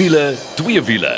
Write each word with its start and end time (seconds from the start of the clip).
Wiele, 0.00 0.34
twee 0.56 0.80
wiele. 0.82 1.10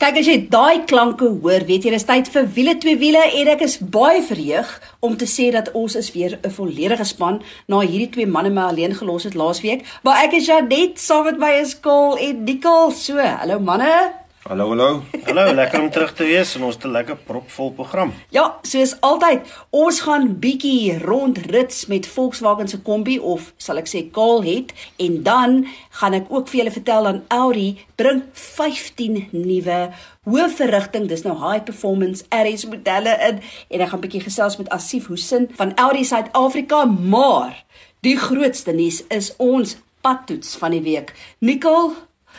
Kyk 0.00 0.16
as 0.16 0.28
jy 0.30 0.36
daai 0.48 0.86
klanke 0.88 1.26
hoor, 1.42 1.66
weet 1.68 1.84
jy 1.84 1.90
dis 1.92 2.06
tyd 2.08 2.30
vir 2.32 2.46
wiele 2.56 2.72
twee 2.80 2.96
wiele 3.02 3.20
en 3.42 3.50
ek 3.52 3.66
is 3.66 3.74
baie 3.96 4.22
verheug 4.24 4.70
om 5.04 5.18
te 5.20 5.28
sê 5.28 5.50
dat 5.52 5.68
ons 5.76 5.98
is 6.00 6.08
weer 6.14 6.38
'n 6.40 6.54
volledige 6.56 7.04
span 7.04 7.42
na 7.68 7.82
hierdie 7.84 8.08
twee 8.14 8.26
manne 8.26 8.48
my 8.48 8.72
alleen 8.72 8.96
gelos 8.96 9.28
het 9.28 9.36
laasweek. 9.36 9.84
Maar 10.04 10.24
ek 10.24 10.40
is 10.40 10.46
Janet 10.46 10.96
saam 10.96 11.24
met 11.24 11.38
my 11.38 11.52
is 11.60 11.76
Kol 11.80 12.16
en 12.16 12.44
Nicole. 12.44 12.94
So, 12.94 13.20
hallo 13.20 13.60
manne. 13.60 14.19
Hallo 14.48 14.70
hallo. 14.70 15.02
Hallo, 15.26 15.52
lekker 15.52 15.82
om 15.82 15.90
terug 15.92 16.14
te 16.16 16.24
wees 16.24 16.54
en 16.56 16.62
ons 16.64 16.74
het 16.74 16.84
'n 16.84 16.90
lekker 16.90 17.16
propvol 17.16 17.72
program. 17.72 18.12
Ja, 18.30 18.58
soos 18.62 19.00
altyd, 19.00 19.40
ons 19.70 20.00
gaan 20.00 20.38
bietjie 20.38 20.98
rondrits 20.98 21.86
met 21.86 22.06
Volkswagen 22.06 22.68
se 22.68 22.80
kombi 22.80 23.18
of 23.18 23.52
sal 23.56 23.76
ek 23.76 23.88
sê 23.88 24.10
Kaal 24.10 24.42
het 24.42 24.72
en 24.96 25.22
dan 25.22 25.66
gaan 25.90 26.14
ek 26.14 26.26
ook 26.28 26.48
vir 26.48 26.58
julle 26.58 26.70
vertel 26.70 27.02
dan 27.02 27.22
Audi 27.28 27.84
bring 27.94 28.22
15 28.32 29.28
nuwe 29.30 29.90
hoë 30.24 30.48
verrigting, 30.48 31.08
dis 31.08 31.22
nou 31.22 31.50
high 31.50 31.64
performance 31.64 32.24
RS 32.30 32.64
modelle 32.64 33.18
in 33.28 33.40
en 33.68 33.80
ek 33.80 33.88
gaan 33.88 34.00
bietjie 34.00 34.22
gesels 34.22 34.56
met 34.56 34.68
Asif 34.68 35.06
Hussein 35.06 35.48
van 35.52 35.74
Audi 35.74 36.04
Suid-Afrika, 36.04 36.84
maar 36.84 37.64
die 38.00 38.16
grootste 38.16 38.72
nuus 38.72 39.04
is 39.08 39.36
ons 39.36 39.76
padtoets 40.00 40.56
van 40.56 40.70
die 40.70 40.82
week. 40.82 41.12
Nicole 41.38 41.92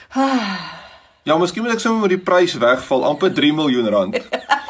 ah, 0.10 0.91
Ja, 1.24 1.36
miskien 1.38 1.62
moet 1.62 1.76
ek 1.76 1.82
sommer 1.84 2.08
met 2.08 2.16
die 2.16 2.24
prys 2.26 2.56
wegval, 2.58 3.04
amper 3.06 3.30
3 3.38 3.52
miljoen 3.54 3.90
rand. 3.94 4.16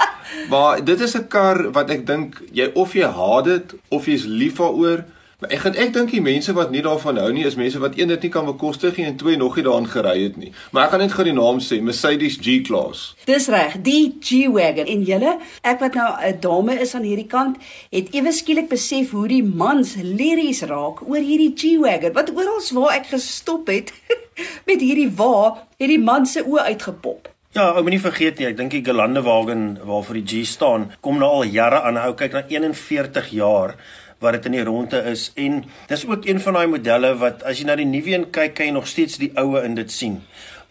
maar 0.52 0.82
dit 0.84 1.00
is 1.00 1.16
'n 1.16 1.28
kar 1.32 1.72
wat 1.72 1.90
ek 1.90 2.04
dink 2.06 2.42
jy 2.52 2.68
of 2.76 2.92
jy 2.94 3.08
haat 3.08 3.46
dit 3.46 3.76
of 3.88 4.06
jy's 4.06 4.26
lief 4.28 4.60
daaroor. 4.60 5.06
Maar 5.42 5.56
ek 5.56 5.62
gaan 5.64 5.78
ek 5.82 5.94
dink 5.96 6.12
die 6.14 6.22
mense 6.22 6.54
wat 6.54 6.70
nie 6.70 6.84
daarvan 6.86 7.18
hou 7.18 7.32
nie 7.34 7.48
is 7.50 7.56
mense 7.58 7.80
wat 7.82 7.96
een 7.98 8.12
dit 8.12 8.26
nie 8.28 8.30
kan 8.30 8.46
bekostig 8.46 9.00
nie 9.00 9.08
en 9.10 9.16
twee 9.18 9.40
nog 9.42 9.56
nie 9.58 9.64
daarin 9.66 9.88
gery 9.90 10.12
het 10.20 10.36
nie. 10.38 10.52
Maar 10.70 10.84
ek 10.84 10.92
gaan 10.94 11.02
net 11.02 11.16
gou 11.18 11.24
die 11.26 11.34
naam 11.34 11.58
sê, 11.66 11.80
Mercedes 11.82 12.36
G-Class. 12.46 13.16
Dis 13.26 13.48
reg, 13.50 13.80
die 13.82 14.12
G-Wagon 14.22 14.92
en 14.94 15.02
julle, 15.08 15.32
ek 15.66 15.82
wat 15.82 15.98
nou 15.98 16.12
'n 16.30 16.38
dame 16.46 16.78
is 16.86 16.94
aan 16.94 17.08
hierdie 17.10 17.26
kant, 17.26 17.58
het 17.90 18.14
ewe 18.14 18.32
skielik 18.32 18.70
besef 18.70 19.16
hoe 19.18 19.28
die 19.28 19.42
mans 19.42 19.96
liries 19.98 20.62
raak 20.62 21.02
oor 21.10 21.26
hierdie 21.26 21.56
G-Wagon. 21.58 22.14
Wat 22.14 22.30
oral 22.30 22.62
waar 22.78 23.02
ek 23.02 23.10
gestop 23.10 23.66
het 23.68 23.90
met 24.70 24.78
hierdie 24.78 25.10
wa, 25.10 25.58
het 25.82 25.90
die 25.90 25.98
man 25.98 26.26
se 26.26 26.46
oë 26.46 26.70
uitgepop. 26.70 27.34
Ja, 27.52 27.74
ou 27.74 27.82
moenie 27.82 28.00
vergeet 28.00 28.38
nie, 28.38 28.46
ek 28.46 28.58
dink 28.58 28.72
die 28.72 28.86
Gelande 28.86 29.26
wagen 29.26 29.80
waarvoor 29.82 30.22
die 30.22 30.28
G 30.30 30.46
staan, 30.46 30.92
kom 31.02 31.18
nou 31.18 31.42
al 31.42 31.50
jare 31.50 31.82
aan. 31.82 31.98
Ou 31.98 32.14
kyk 32.14 32.32
na 32.32 32.46
41 32.48 33.34
jaar 33.34 33.76
wat 34.22 34.38
dit 34.38 34.46
in 34.52 34.60
die 34.60 34.66
ronde 34.66 35.02
is 35.10 35.30
en 35.42 35.64
dis 35.90 36.06
ook 36.06 36.28
een 36.30 36.40
van 36.42 36.60
daai 36.60 36.68
modelle 36.70 37.16
wat 37.22 37.44
as 37.48 37.60
jy 37.60 37.66
na 37.68 37.76
die 37.80 37.90
nuwe 37.90 38.14
een 38.14 38.28
kyk, 38.30 38.54
kan 38.58 38.70
jy 38.70 38.76
nog 38.76 38.90
steeds 38.90 39.18
die 39.22 39.32
oue 39.42 39.64
in 39.66 39.76
dit 39.80 39.92
sien. 39.92 40.20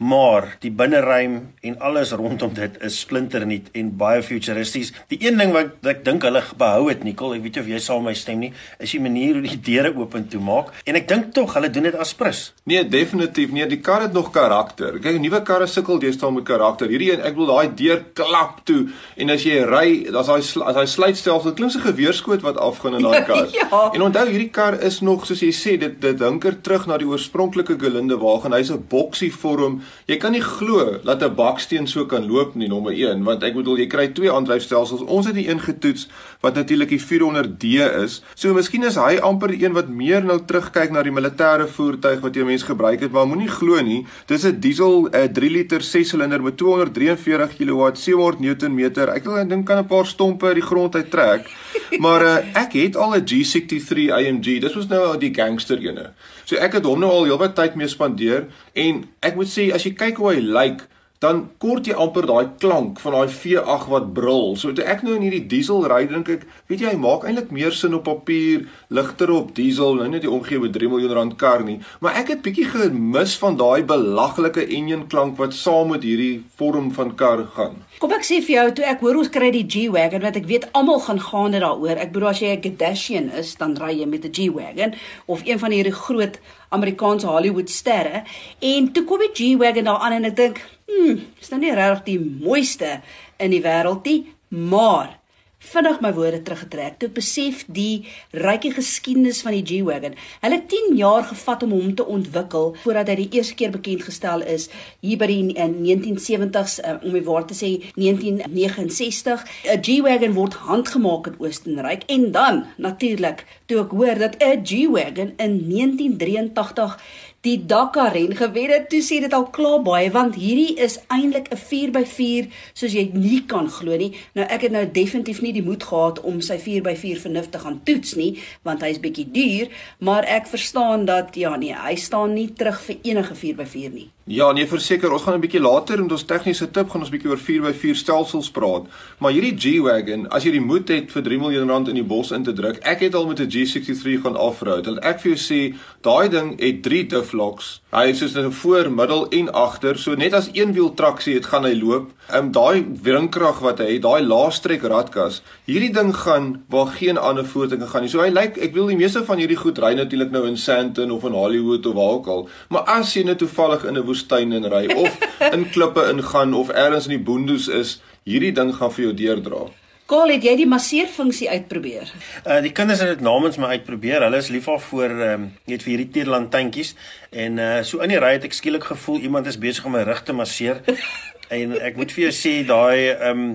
Maar 0.00 0.46
die 0.62 0.70
binneruim 0.72 1.34
en 1.60 1.74
alles 1.84 2.14
rondom 2.16 2.54
dit 2.56 2.76
is 2.86 2.94
splinternuut 3.02 3.66
en 3.76 3.90
baie 4.00 4.22
futuristies. 4.24 4.94
Die 5.12 5.18
een 5.20 5.36
ding 5.36 5.50
wat 5.52 5.84
ek 5.92 5.98
dink 6.06 6.24
hulle 6.24 6.40
behou 6.56 6.86
het, 6.88 7.02
Nicole, 7.04 7.36
ek 7.36 7.42
weet 7.44 7.58
nie 7.58 7.62
of 7.66 7.68
jy 7.68 7.80
saam 7.84 8.06
met 8.06 8.14
my 8.14 8.14
stem 8.16 8.40
nie, 8.40 8.48
is 8.80 8.94
die 8.96 9.00
manier 9.04 9.36
hoe 9.36 9.44
die 9.44 9.58
deure 9.60 9.90
oop 9.92 10.16
en 10.16 10.24
toe 10.32 10.40
maak. 10.40 10.70
En 10.88 10.96
ek 10.96 11.04
dink 11.10 11.34
tog 11.36 11.52
hulle 11.52 11.68
doen 11.68 11.90
dit 11.90 11.98
as 12.00 12.14
prins. 12.16 12.40
Nee, 12.64 12.80
definitief 12.88 13.52
nie. 13.52 13.66
Die 13.68 13.82
kar 13.84 14.06
het 14.06 14.16
nog 14.16 14.30
karakter. 14.32 14.96
Kyk, 15.04 15.18
nuwe 15.20 15.42
karre 15.44 15.68
sukkel 15.68 16.00
deesdae 16.00 16.32
met 16.32 16.48
karakter. 16.48 16.88
Hierdie 16.88 17.10
een, 17.12 17.26
ek 17.28 17.36
wil 17.36 17.52
daai 17.52 17.68
deur 17.76 18.00
klap 18.16 18.64
toe 18.64 18.86
en 19.20 19.34
as 19.36 19.44
jy 19.44 19.60
ry, 19.68 19.84
daar's 20.08 20.32
daai 20.32 20.40
as 20.40 20.80
daai 20.80 20.88
sluitstelsel, 20.94 21.52
klink 21.60 21.76
'n 21.76 21.84
geweerskoot 21.90 22.40
wat 22.40 22.56
afgaan 22.56 22.96
in 22.96 23.04
daai 23.04 23.24
kar. 23.28 23.48
Ja. 23.60 23.90
En 23.92 24.02
onthou, 24.02 24.24
hierdie 24.30 24.50
kar 24.50 24.80
is 24.80 25.00
nog 25.04 25.26
soos 25.26 25.42
jy 25.44 25.52
sê, 25.52 25.76
dit 25.76 26.00
dit 26.00 26.18
hinker 26.18 26.56
terug 26.62 26.86
na 26.86 26.96
die 26.96 27.06
oorspronklike 27.06 27.76
Gelinde 27.78 28.16
wagen. 28.16 28.56
Hy's 28.56 28.70
'n 28.72 28.86
boksie 28.88 29.32
vorm. 29.32 29.82
Jy 30.06 30.16
kan 30.16 30.32
nie 30.32 30.42
glo 30.42 30.98
dat 31.04 31.22
'n 31.22 31.34
baksteen 31.34 31.86
so 31.86 32.06
kan 32.06 32.26
loop 32.26 32.54
nie, 32.54 32.68
nommer 32.68 32.92
1, 32.92 33.24
want 33.24 33.42
ek 33.42 33.54
bedoel 33.54 33.78
jy 33.78 33.86
kry 33.86 34.08
twee 34.08 34.30
aandryfstelsels. 34.30 35.02
Ons 35.06 35.26
het 35.26 35.34
die 35.34 35.48
een 35.48 35.60
getoets 35.60 36.08
wat 36.40 36.54
natuurlik 36.54 36.88
die 36.88 37.00
400D 37.00 37.64
is. 38.02 38.22
So 38.34 38.54
miskien 38.54 38.84
is 38.84 38.96
hy 38.96 39.18
amper 39.22 39.48
die 39.48 39.64
een 39.64 39.72
wat 39.72 39.88
meer 39.88 40.24
nou 40.24 40.38
terugkyk 40.44 40.90
na 40.90 41.02
die 41.02 41.12
militêre 41.12 41.66
voertuig 41.68 42.20
wat 42.20 42.34
jy 42.34 42.44
mens 42.44 42.62
gebruik 42.62 43.00
het, 43.00 43.12
maar 43.12 43.26
moenie 43.26 43.48
glo 43.48 43.80
nie, 43.80 44.06
dis 44.26 44.44
'n 44.44 44.60
diesel 44.60 45.08
'n 45.12 45.32
3 45.32 45.50
liter 45.50 45.80
6 45.82 46.08
silinder 46.08 46.42
met 46.42 46.56
243 46.56 47.56
kW, 47.56 47.94
700 47.94 48.68
Nm. 48.68 48.80
Ek 49.14 49.24
dink 49.48 49.66
kan 49.66 49.78
'n 49.78 49.86
paar 49.86 50.06
stompe 50.06 50.46
uit 50.46 50.54
die 50.54 50.62
grond 50.62 50.94
uit 50.94 51.10
trek. 51.10 51.50
Maar 51.98 52.22
uh, 52.22 52.62
ek 52.62 52.72
het 52.72 52.96
al 52.96 53.16
'n 53.16 53.26
G63 53.26 54.10
AMG. 54.12 54.60
Dis 54.60 54.74
was 54.74 54.86
nou 54.86 55.18
die 55.18 55.34
gangster 55.34 55.78
ene. 55.78 56.12
So 56.44 56.56
ek 56.56 56.72
het 56.72 56.84
hom 56.84 57.00
nou 57.00 57.10
al 57.10 57.24
heelwat 57.24 57.54
tyd 57.54 57.74
mee 57.74 57.88
spandeer 57.88 58.46
en 58.72 59.04
ek 59.20 59.34
moet 59.34 59.50
sê 59.50 59.70
as 59.74 59.84
jy 59.84 59.92
kyk 59.94 60.16
hoe 60.16 60.32
hy 60.34 60.40
lyk, 60.40 60.86
dan 61.20 61.42
kort 61.60 61.84
jy 61.84 61.92
amper 62.00 62.24
daai 62.24 62.54
klank 62.62 63.00
van 63.02 63.12
daai 63.12 63.28
V8 63.28 63.90
wat 63.92 64.06
brul. 64.16 64.54
So 64.56 64.72
toe 64.72 64.86
ek 64.88 65.02
nou 65.04 65.18
in 65.18 65.26
hierdie 65.26 65.42
diesel 65.50 65.84
ry, 65.90 66.06
dink 66.08 66.30
ek, 66.32 66.46
weet 66.72 66.80
jy, 66.86 66.94
maak 66.96 67.26
eintlik 67.28 67.50
meer 67.52 67.74
sin 67.76 67.92
op 67.98 68.06
papier, 68.06 68.64
ligter 68.88 69.28
op 69.34 69.50
diesel, 69.56 69.98
nou 69.98 70.06
net 70.08 70.24
die 70.24 70.32
omgee 70.32 70.62
met 70.62 70.72
3 70.72 70.88
miljoen 70.88 71.12
rand 71.18 71.36
kar 71.40 71.60
nie, 71.66 71.76
maar 72.00 72.16
ek 72.16 72.32
het 72.32 72.40
bietjie 72.46 72.64
gemis 72.72 73.34
van 73.42 73.58
daai 73.60 73.84
belaglike 73.90 74.64
engine 74.64 75.04
klank 75.12 75.36
wat 75.36 75.52
saam 75.56 75.92
met 75.92 76.06
hierdie 76.08 76.40
vorm 76.56 76.88
van 76.96 77.12
kar 77.20 77.44
gaan. 77.52 77.76
Kom 78.00 78.16
ek 78.16 78.24
sê 78.24 78.40
vir 78.40 78.54
jou, 78.54 78.64
toe 78.80 78.88
ek 78.88 79.04
hoor 79.04 79.20
ons 79.20 79.28
kry 79.34 79.52
die 79.52 79.66
G-Wagon, 79.68 80.24
want 80.24 80.40
ek 80.40 80.48
weet 80.48 80.70
almal 80.72 81.04
gaan 81.04 81.20
gaande 81.20 81.60
daaroor. 81.60 82.00
Ek 82.00 82.14
bedoel 82.16 82.32
as 82.32 82.40
jy 82.40 82.56
'n 82.56 82.64
Kardashian 82.64 83.28
is, 83.36 83.52
dan 83.60 83.76
ry 83.76 83.92
jy 84.00 84.08
met 84.08 84.24
'n 84.24 84.32
G-Wagon 84.32 84.96
of 85.26 85.44
een 85.44 85.58
van 85.58 85.70
hierdie 85.70 85.92
groot 85.92 86.40
Amerikaanse 86.70 87.26
Hollywood 87.26 87.68
sterre. 87.68 88.24
En 88.60 88.92
toe 88.92 89.04
kom 89.04 89.18
die 89.18 89.34
G-Wagon 89.36 89.84
daar 89.84 90.00
aan 90.00 90.12
en 90.12 90.24
ek 90.24 90.36
dink, 90.36 90.60
hm, 90.90 91.22
is 91.40 91.48
nou 91.52 91.60
nie 91.62 91.74
regtig 91.74 92.04
die 92.04 92.18
mooiste 92.20 93.00
in 93.38 93.54
die 93.54 93.62
wêreld 93.64 94.04
nie, 94.04 94.20
maar 94.48 95.20
vinnig 95.60 95.98
my 96.00 96.08
woorde 96.16 96.40
teruggetrek 96.40 96.96
toe 97.02 97.10
besef 97.12 97.66
die 97.68 98.06
rykie 98.32 98.72
geskiedenis 98.72 99.42
van 99.44 99.52
die 99.52 99.64
G-Wagon. 99.68 100.16
Hulle 100.40 100.56
het 100.56 100.70
10 100.72 100.96
jaar 100.96 101.26
gevat 101.28 101.62
om 101.66 101.74
hom 101.76 101.90
te 101.94 102.06
ontwikkel 102.06 102.72
voordat 102.80 103.12
hy 103.12 103.16
die 103.20 103.28
eerste 103.36 103.58
keer 103.60 103.74
bekend 103.74 104.06
gestel 104.06 104.40
is 104.40 104.70
hier 105.04 105.20
by 105.20 105.28
die 105.28 105.52
in 105.52 105.76
1970s 105.84 106.78
uh, 106.80 106.96
om 107.04 107.12
die 107.12 107.24
waar 107.28 107.44
te 107.44 107.56
sê 107.58 107.74
1969. 108.00 109.44
'n 109.68 109.84
G-Wagon 109.84 110.36
word 110.38 110.56
handgemaak 110.64 111.28
in 111.28 111.38
Oostenryk 111.44 112.08
en 112.08 112.30
dan 112.32 112.64
natuurlik 112.80 113.44
toe 113.68 113.84
ek 113.84 113.92
hoor 113.92 114.16
dat 114.16 114.40
'n 114.40 114.64
G-Wagon 114.64 115.36
in 115.36 115.60
1983 115.68 116.96
die 117.40 117.66
Dakar 117.66 118.12
ren 118.12 118.36
gewen 118.36 118.70
het, 118.70 118.88
toe 118.92 119.00
sê 119.00 119.20
dit 119.24 119.32
al 119.32 119.46
klaar 119.54 119.80
baie 119.84 120.10
want 120.12 120.36
hierdie 120.36 120.76
is 120.86 120.98
eintlik 121.08 121.48
'n 121.48 121.60
4x4 121.70 122.50
soos 122.74 122.92
jy 122.92 123.10
nie 123.14 123.40
kan 123.46 123.68
glo 123.68 123.96
nie. 123.96 124.12
Nou 124.34 124.46
ek 124.46 124.68
het 124.68 124.72
nou 124.72 124.84
definitief 124.84 125.40
nie 125.40 125.52
die 125.52 125.64
moed 125.64 125.82
gehad 125.82 126.20
om 126.20 126.40
sy 126.40 126.58
4x4 126.58 127.18
vernuf 127.24 127.50
te 127.50 127.58
gaan 127.58 127.80
toets 127.84 128.14
nie, 128.14 128.38
want 128.62 128.82
hy's 128.82 129.00
bietjie 129.00 129.30
duur, 129.32 129.68
maar 129.98 130.24
ek 130.24 130.46
verstaan 130.46 131.04
dat 131.04 131.34
ja 131.34 131.56
nee, 131.56 131.74
hy 131.74 131.94
staan 131.96 132.34
nie 132.34 132.52
terug 132.52 132.80
vir 132.80 132.96
enige 133.02 133.34
4x4 133.34 133.92
nie. 133.92 134.10
Ja, 134.30 134.52
nee, 134.54 134.62
verseker, 134.70 135.10
ons 135.10 135.24
gaan 135.26 135.34
'n 135.34 135.42
bietjie 135.42 135.60
later 135.60 136.02
met 136.02 136.12
ons 136.12 136.22
tegniese 136.22 136.70
tip 136.70 136.90
gaan 136.90 137.00
ons 137.00 137.10
bietjie 137.10 137.30
oor 137.30 137.38
4x4 137.38 137.96
stelsels 137.96 138.50
praat. 138.50 138.86
Maar 139.18 139.32
hierdie 139.32 139.58
G-Wagon, 139.58 140.28
as 140.30 140.44
jy 140.44 140.52
die 140.52 140.60
moed 140.60 140.88
het 140.88 141.10
vir 141.10 141.22
3 141.22 141.38
miljoen 141.38 141.68
rand 141.68 141.88
in 141.88 141.94
die 141.94 142.04
bos 142.04 142.30
in 142.30 142.44
te 142.44 142.52
druk, 142.52 142.78
ek 142.82 143.00
het 143.00 143.14
al 143.14 143.26
met 143.26 143.40
'n 143.40 143.50
G63 143.50 144.22
gaan 144.22 144.36
afroud. 144.36 144.86
En 144.86 144.98
ek 145.02 145.20
vir 145.20 145.32
jou 145.34 145.40
sê, 145.40 145.74
daai 146.02 146.28
ding 146.28 146.60
het 146.60 146.82
3 146.82 147.06
difflocks. 147.06 147.80
Hy 147.90 148.06
het 148.06 148.16
soos 148.16 148.36
'n 148.36 148.52
voor, 148.52 148.90
middel 148.90 149.28
en 149.28 149.52
agter, 149.52 149.98
so 149.98 150.14
net 150.14 150.32
as 150.32 150.50
een 150.52 150.72
wiel 150.72 150.94
traksie 150.94 151.34
het 151.34 151.46
gaan 151.46 151.64
hy 151.64 151.74
loop. 151.74 152.12
Ehm 152.30 152.46
um, 152.46 152.50
daai 152.54 152.84
wringkrag 153.02 153.58
wat 153.64 153.80
hy 153.82 153.96
het, 153.96 154.02
daai 154.04 154.22
laastrek 154.22 154.84
radkas, 154.86 155.40
hierdie 155.66 155.90
ding 155.94 156.12
gaan 156.14 156.62
waar 156.70 156.92
geen 156.94 157.18
ander 157.18 157.46
voertuig 157.46 157.90
gaan 157.90 158.06
nie. 158.06 158.10
So 158.12 158.22
hy 158.22 158.30
lyk, 158.30 158.60
ek 158.62 158.76
wil 158.76 158.86
die 158.92 158.98
meeste 159.00 159.24
van 159.26 159.42
hierdie 159.42 159.58
goed 159.58 159.80
ry 159.82 159.92
natuurlik 159.98 160.30
nou 160.30 160.44
in 160.46 160.58
Sandton 160.60 161.10
of 161.10 161.26
in 161.26 161.34
Hollywood 161.34 161.86
of 161.90 161.98
waar 161.98 162.14
ook 162.20 162.30
al. 162.34 162.46
Maar 162.70 162.86
as 163.00 163.16
jy 163.16 163.24
net 163.26 163.42
toevallig 163.42 163.84
in 163.84 163.98
'n 163.98 164.06
woestyn 164.06 164.54
in 164.54 164.70
ry 164.70 164.86
of 164.94 165.18
in 165.56 165.66
klippe 165.74 166.06
ingaan 166.12 166.54
of 166.54 166.70
elders 166.70 167.10
in 167.10 167.16
die 167.18 167.26
boondoes 167.26 167.68
is, 167.68 168.00
hierdie 168.22 168.52
ding 168.52 168.74
gaan 168.74 168.92
vir 168.94 169.04
jou 169.04 169.14
deurdra. 169.14 169.66
Kaal, 170.10 170.32
het 170.34 170.42
jy 170.42 170.56
die 170.58 170.66
masseerfunksie 170.66 171.46
uitprobeer? 171.50 172.08
Uh 172.46 172.60
die 172.62 172.72
kinders 172.74 173.02
het 173.02 173.12
dit 173.12 173.20
namens 173.22 173.58
my 173.58 173.74
uitprobeer. 173.76 174.22
Hulle 174.26 174.38
is 174.42 174.50
lief 174.50 174.66
daarvoor 174.66 175.10
ehm 175.10 175.34
um, 175.34 175.50
net 175.66 175.82
vir 175.82 175.96
hierdie 175.96 176.10
Nederlandtandjies 176.14 176.94
en 177.30 177.58
uh 177.58 177.82
so 177.82 178.02
in 178.06 178.14
die 178.14 178.22
ry 178.22 178.32
het 178.38 178.46
ek 178.46 178.54
skielik 178.54 178.86
gevoel 178.90 179.20
iemand 179.26 179.46
is 179.46 179.58
besig 179.58 179.86
om 179.86 179.94
my 179.98 180.02
rug 180.06 180.22
te 180.22 180.32
masseer. 180.32 180.82
en 181.50 181.74
ek 181.82 181.96
moet 181.98 182.12
vir 182.14 182.28
jou 182.28 182.32
sê 182.34 182.54
daai 182.66 183.10
ehm 183.10 183.44
um, 183.44 183.52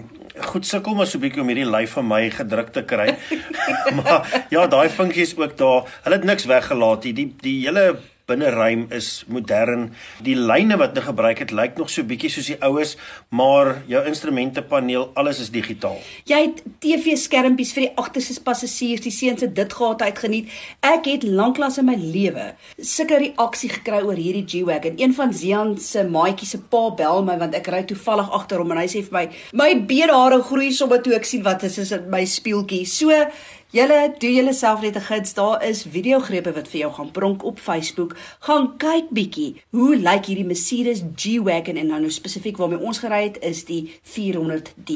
goed 0.52 0.66
sukkel 0.68 0.96
maar 0.96 1.08
so 1.08 1.18
'n 1.18 1.22
bietjie 1.24 1.42
om 1.42 1.48
hierdie 1.48 1.70
lyf 1.70 1.94
van 1.96 2.08
my 2.08 2.30
gedruk 2.30 2.74
te 2.76 2.84
kry. 2.84 3.16
maar 4.00 4.46
ja, 4.52 4.68
daai 4.68 4.90
funksie 4.90 5.24
is 5.24 5.38
ook 5.38 5.58
daar. 5.58 5.88
Hulle 6.04 6.16
het 6.16 6.28
niks 6.28 6.46
weggelaat 6.46 7.04
nie. 7.04 7.14
Die 7.14 7.36
die 7.42 7.60
hele 7.68 7.96
binneruim 8.26 8.88
is 8.96 9.24
modern. 9.28 9.90
Die 10.26 10.36
lyne 10.36 10.78
wat 10.82 10.96
hulle 10.96 11.06
gebruik 11.06 11.44
het 11.44 11.54
lyk 11.56 11.78
nog 11.78 11.92
so 11.94 12.06
bietjie 12.08 12.32
soos 12.34 12.50
die 12.50 12.58
oues, 12.66 12.96
maar 13.30 13.84
jou 13.90 14.02
instrumentepaneel, 14.10 15.10
alles 15.20 15.42
is 15.44 15.52
digitaal. 15.54 16.00
Jy 16.30 16.42
het 16.48 16.64
TV-skermpies 16.84 17.74
vir 17.78 17.88
die 17.88 17.94
agterste 18.02 18.42
passasiers, 18.46 19.04
die 19.06 19.14
seuns 19.14 19.46
het 19.46 19.56
dit 19.58 19.74
gehad 19.78 20.02
uitgeniet. 20.02 20.52
Ek 20.86 21.10
het 21.10 21.26
lanklaas 21.28 21.80
in 21.82 21.90
my 21.90 21.98
lewe 22.00 22.52
sulke 22.82 23.20
reaksie 23.22 23.70
gekry 23.72 24.02
oor 24.06 24.20
hierdie 24.20 24.46
G-Wagon. 24.50 25.00
Een 25.02 25.14
van 25.16 25.34
Zian 25.34 25.76
se 25.82 26.04
maatjies 26.08 26.56
se 26.56 26.62
pa 26.72 26.88
bel 26.98 27.24
my 27.26 27.38
want 27.42 27.56
ek 27.58 27.70
ry 27.74 27.84
toevallig 27.88 28.32
agter 28.36 28.62
hom 28.62 28.74
en 28.74 28.82
hy 28.82 28.88
sê 28.92 29.04
vir 29.04 29.16
my, 29.16 29.26
"My 29.54 29.72
beerhare 29.90 30.42
groei 30.42 30.72
sommer 30.72 31.02
toe 31.02 31.16
ek 31.16 31.26
sien 31.26 31.44
wat 31.44 31.64
is 31.64 31.92
in 31.92 32.10
my 32.10 32.26
speeltjie." 32.26 32.86
So 32.86 33.12
Julle 33.76 34.14
doen 34.20 34.32
julle 34.32 34.54
self 34.56 34.82
net 34.82 34.96
'n 34.96 35.02
gids. 35.02 35.34
Daar 35.34 35.64
is 35.64 35.84
videogrepe 35.84 36.52
wat 36.54 36.68
vir 36.68 36.80
jou 36.80 36.94
gaan 36.94 37.12
pronk 37.12 37.44
op 37.44 37.60
Facebook. 37.60 38.16
Gaan 38.40 38.78
kyk 38.78 39.10
bietjie. 39.10 39.62
Hoe 39.70 39.98
lyk 39.98 40.26
hierdie 40.26 40.46
Mercedes 40.46 41.04
G-Wagon 41.16 41.76
en 41.76 41.88
nou 41.88 42.00
nou 42.00 42.12
spesifiek 42.12 42.58
waarmee 42.58 42.80
ons 42.80 43.00
gery 43.00 43.24
het 43.24 43.38
is 43.42 43.66
die 43.66 44.00
400D. 44.04 44.92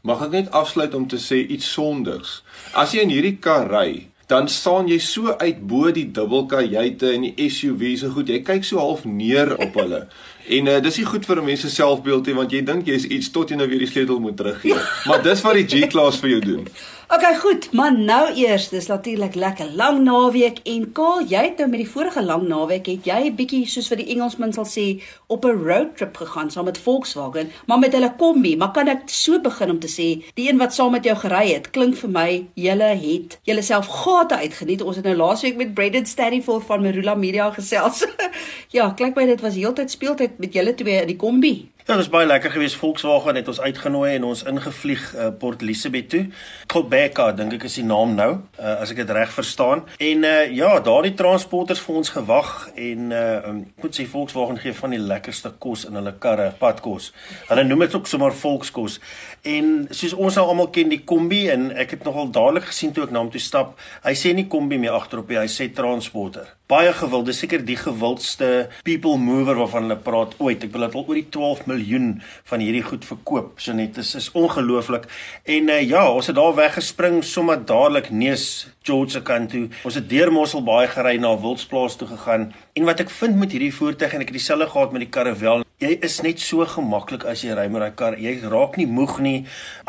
Mag 0.00 0.22
ek 0.22 0.30
net 0.30 0.50
afsluit 0.50 0.94
om 0.94 1.06
te 1.08 1.16
sê 1.16 1.46
iets 1.48 1.72
sondigs. 1.72 2.42
As 2.72 2.92
jy 2.92 3.00
in 3.00 3.10
hierdie 3.10 3.36
kar 3.36 3.68
ry, 3.70 4.08
dan 4.26 4.48
staan 4.48 4.88
jy 4.88 4.98
so 4.98 5.34
uit 5.36 5.66
bo 5.66 5.90
die 5.92 6.10
dubbelkajuite 6.10 7.12
en 7.12 7.26
die 7.28 7.50
SUV's 7.50 8.00
so 8.00 8.08
goed. 8.08 8.28
Jy 8.28 8.40
kyk 8.42 8.64
so 8.64 8.78
half 8.78 9.04
neer 9.04 9.52
op 9.58 9.74
hulle. 9.74 10.08
En 10.48 10.66
uh, 10.66 10.80
dis 10.82 10.96
nie 10.96 11.06
goed 11.08 11.26
vir 11.26 11.40
'n 11.40 11.44
mens 11.44 11.60
se 11.60 11.70
selfbeeld 11.70 12.26
nie 12.26 12.34
want 12.34 12.50
jy 12.52 12.62
dink 12.62 12.86
jy's 12.86 13.04
iets 13.04 13.30
tot 13.30 13.48
jy 13.48 13.56
nou 13.56 13.68
weer 13.68 13.78
die 13.78 13.88
sleutel 13.88 14.20
moet 14.20 14.36
teruggee. 14.36 14.76
maar 15.08 15.22
dis 15.22 15.40
wat 15.40 15.54
die 15.54 15.66
G-klas 15.66 16.20
vir 16.20 16.30
jou 16.30 16.40
doen. 16.40 16.68
Okay, 17.08 17.36
goed, 17.36 17.72
maar 17.72 17.98
nou 17.98 18.32
eers, 18.32 18.68
dis 18.68 18.86
natuurlik 18.86 19.34
lekker 19.34 19.68
lang 19.76 20.00
naweek 20.02 20.58
en 20.64 20.86
Kaal, 20.96 21.20
jy 21.28 21.42
het 21.44 21.58
nou 21.60 21.66
met 21.68 21.82
die 21.82 21.88
vorige 21.88 22.22
lang 22.24 22.46
naweek 22.48 22.86
het 22.88 23.04
jy 23.04 23.18
'n 23.28 23.34
bietjie 23.36 23.66
soos 23.68 23.88
wat 23.92 24.00
die 24.00 24.08
Engelsman 24.14 24.52
sal 24.52 24.64
sê 24.64 25.02
op 25.28 25.44
'n 25.44 25.62
roadtrip 25.68 26.16
gegaan 26.16 26.50
saam 26.50 26.64
met 26.64 26.78
Volkswagen, 26.78 27.50
maar 27.66 27.78
met 27.78 27.92
hulle 27.92 28.14
kombi. 28.16 28.56
Maar 28.56 28.72
kan 28.72 28.88
ek 28.88 29.02
so 29.06 29.38
begin 29.38 29.70
om 29.70 29.78
te 29.78 29.88
sê, 29.88 30.24
die 30.34 30.48
een 30.48 30.58
wat 30.58 30.74
saam 30.74 30.92
met 30.92 31.04
jou 31.04 31.16
gery 31.16 31.52
het, 31.52 31.70
klink 31.70 31.96
vir 31.96 32.10
my 32.10 32.46
julle 32.54 32.90
het 32.96 33.38
julleself 33.42 33.86
gate 33.86 34.36
uitgeniet. 34.36 34.82
Ons 34.82 34.96
het 34.96 35.04
nou 35.04 35.16
laasweek 35.16 35.56
met 35.56 35.74
Brendan 35.74 36.06
Stanleyford 36.06 36.64
van 36.64 36.82
Marula 36.82 37.14
Media 37.14 37.50
gesels. 37.50 38.06
ja, 38.76 38.90
klink 38.90 39.16
my 39.16 39.26
dit 39.26 39.40
was 39.40 39.54
heeltyd 39.54 39.90
speeltyd 39.90 40.33
met 40.38 40.52
julle 40.52 40.74
twee 40.74 41.00
in 41.00 41.10
die 41.14 41.20
kombi. 41.20 41.54
Ja, 41.84 41.92
dit 41.92 42.06
was 42.06 42.08
baie 42.08 42.26
lekker 42.26 42.50
geweest. 42.50 42.78
Volkswagen 42.80 43.36
het 43.36 43.48
ons 43.48 43.60
uitgenooi 43.60 44.14
en 44.14 44.24
ons 44.24 44.42
ingevlieg 44.48 45.02
uh, 45.14 45.26
Port 45.38 45.62
Elizabeth 45.62 46.08
toe. 46.08 46.22
Quebeca, 46.72 47.26
dink 47.36 47.58
ek 47.58 47.66
is 47.68 47.76
die 47.76 47.84
naam 47.84 48.14
nou, 48.16 48.30
uh, 48.56 48.70
as 48.80 48.94
ek 48.94 49.02
dit 49.02 49.12
reg 49.12 49.34
verstaan. 49.34 49.82
En 50.00 50.24
uh, 50.24 50.46
ja, 50.56 50.70
daardie 50.80 51.12
transporters 51.18 51.82
vir 51.84 51.98
ons 52.00 52.12
gewag 52.14 52.54
en 52.72 53.12
uh, 53.12 53.20
um, 53.50 53.60
moet 53.84 54.00
sê 54.00 54.08
Volkswagen 54.08 54.62
gee 54.64 54.72
van 54.80 54.96
die 54.96 55.02
lekkerste 55.02 55.52
kos 55.60 55.84
in 55.84 56.00
hulle 56.00 56.14
karre, 56.24 56.54
padkos. 56.56 57.10
Hulle 57.50 57.68
noem 57.68 57.84
dit 57.84 58.00
ook 58.00 58.08
sommer 58.08 58.32
volkskos. 58.32 58.96
En 59.44 59.74
soos 59.92 60.16
ons 60.16 60.40
nou 60.40 60.48
almal 60.54 60.72
ken 60.72 60.88
die 60.88 61.02
kombi 61.04 61.50
en 61.52 61.68
ek 61.76 61.98
het 61.98 62.08
nogal 62.08 62.32
dadelik 62.32 62.70
gesien 62.72 62.96
toe 62.96 63.04
ek 63.04 63.12
na 63.12 63.26
hom 63.26 63.28
toe 63.34 63.44
stap. 63.44 63.76
Hy 64.08 64.16
sê 64.16 64.32
nie 64.32 64.48
kombi 64.48 64.80
meer 64.80 64.96
agterop 64.96 65.28
nie, 65.28 65.42
hy 65.44 65.52
sê 65.52 65.68
transporter. 65.68 66.48
Baie 66.74 66.90
gewild, 66.90 67.28
dis 67.28 67.38
seker 67.38 67.62
die 67.62 67.76
gewildste 67.78 68.46
people 68.82 69.14
mover 69.20 69.54
waarvan 69.60 69.84
hulle 69.84 69.96
praat 70.02 70.32
ooit. 70.42 70.64
Ek 70.66 70.72
wil 70.74 70.82
dit 70.82 70.96
al 70.98 71.04
oor 71.04 71.18
die 71.20 71.28
12 71.36 71.60
miljoen 71.70 72.08
van 72.50 72.64
hierdie 72.64 72.82
goed 72.82 73.04
verkoop. 73.06 73.60
So 73.62 73.76
net 73.78 74.00
is 74.02 74.10
is 74.18 74.26
ongelooflik. 74.34 75.06
En 75.54 75.70
uh, 75.70 75.78
ja, 75.84 76.02
ons 76.10 76.26
het 76.32 76.34
daar 76.34 76.56
weggespring 76.58 77.20
sommer 77.22 77.60
dadelik 77.62 78.10
neus 78.10 78.46
George 78.82 79.14
se 79.14 79.22
kant 79.22 79.54
toe. 79.54 79.68
Ons 79.86 80.00
het 80.00 80.08
deur 80.10 80.34
Mosselbaai 80.34 80.88
gery 80.96 81.14
na 81.22 81.36
Wildsplaas 81.38 81.94
toe 82.00 82.10
gegaan. 82.10 82.48
En 82.74 82.90
wat 82.90 83.04
ek 83.06 83.14
vind 83.20 83.38
met 83.38 83.54
hierdie 83.54 83.74
voertuig 83.76 84.16
en 84.16 84.26
ek 84.26 84.34
het 84.34 84.40
dieselfde 84.40 84.66
gehad 84.74 84.96
met 84.96 85.06
die 85.06 85.12
Caravelle, 85.14 85.63
jy 85.84 85.98
is 86.06 86.20
net 86.24 86.40
so 86.42 86.64
gemaklik 86.68 87.24
as 87.28 87.42
jy 87.44 87.54
ry 87.56 87.66
met 87.72 87.82
daai 87.84 87.96
kar. 87.98 88.16
Jy 88.20 88.34
raak 88.50 88.78
nie 88.80 88.86
moeg 88.88 89.18
nie. 89.24 89.36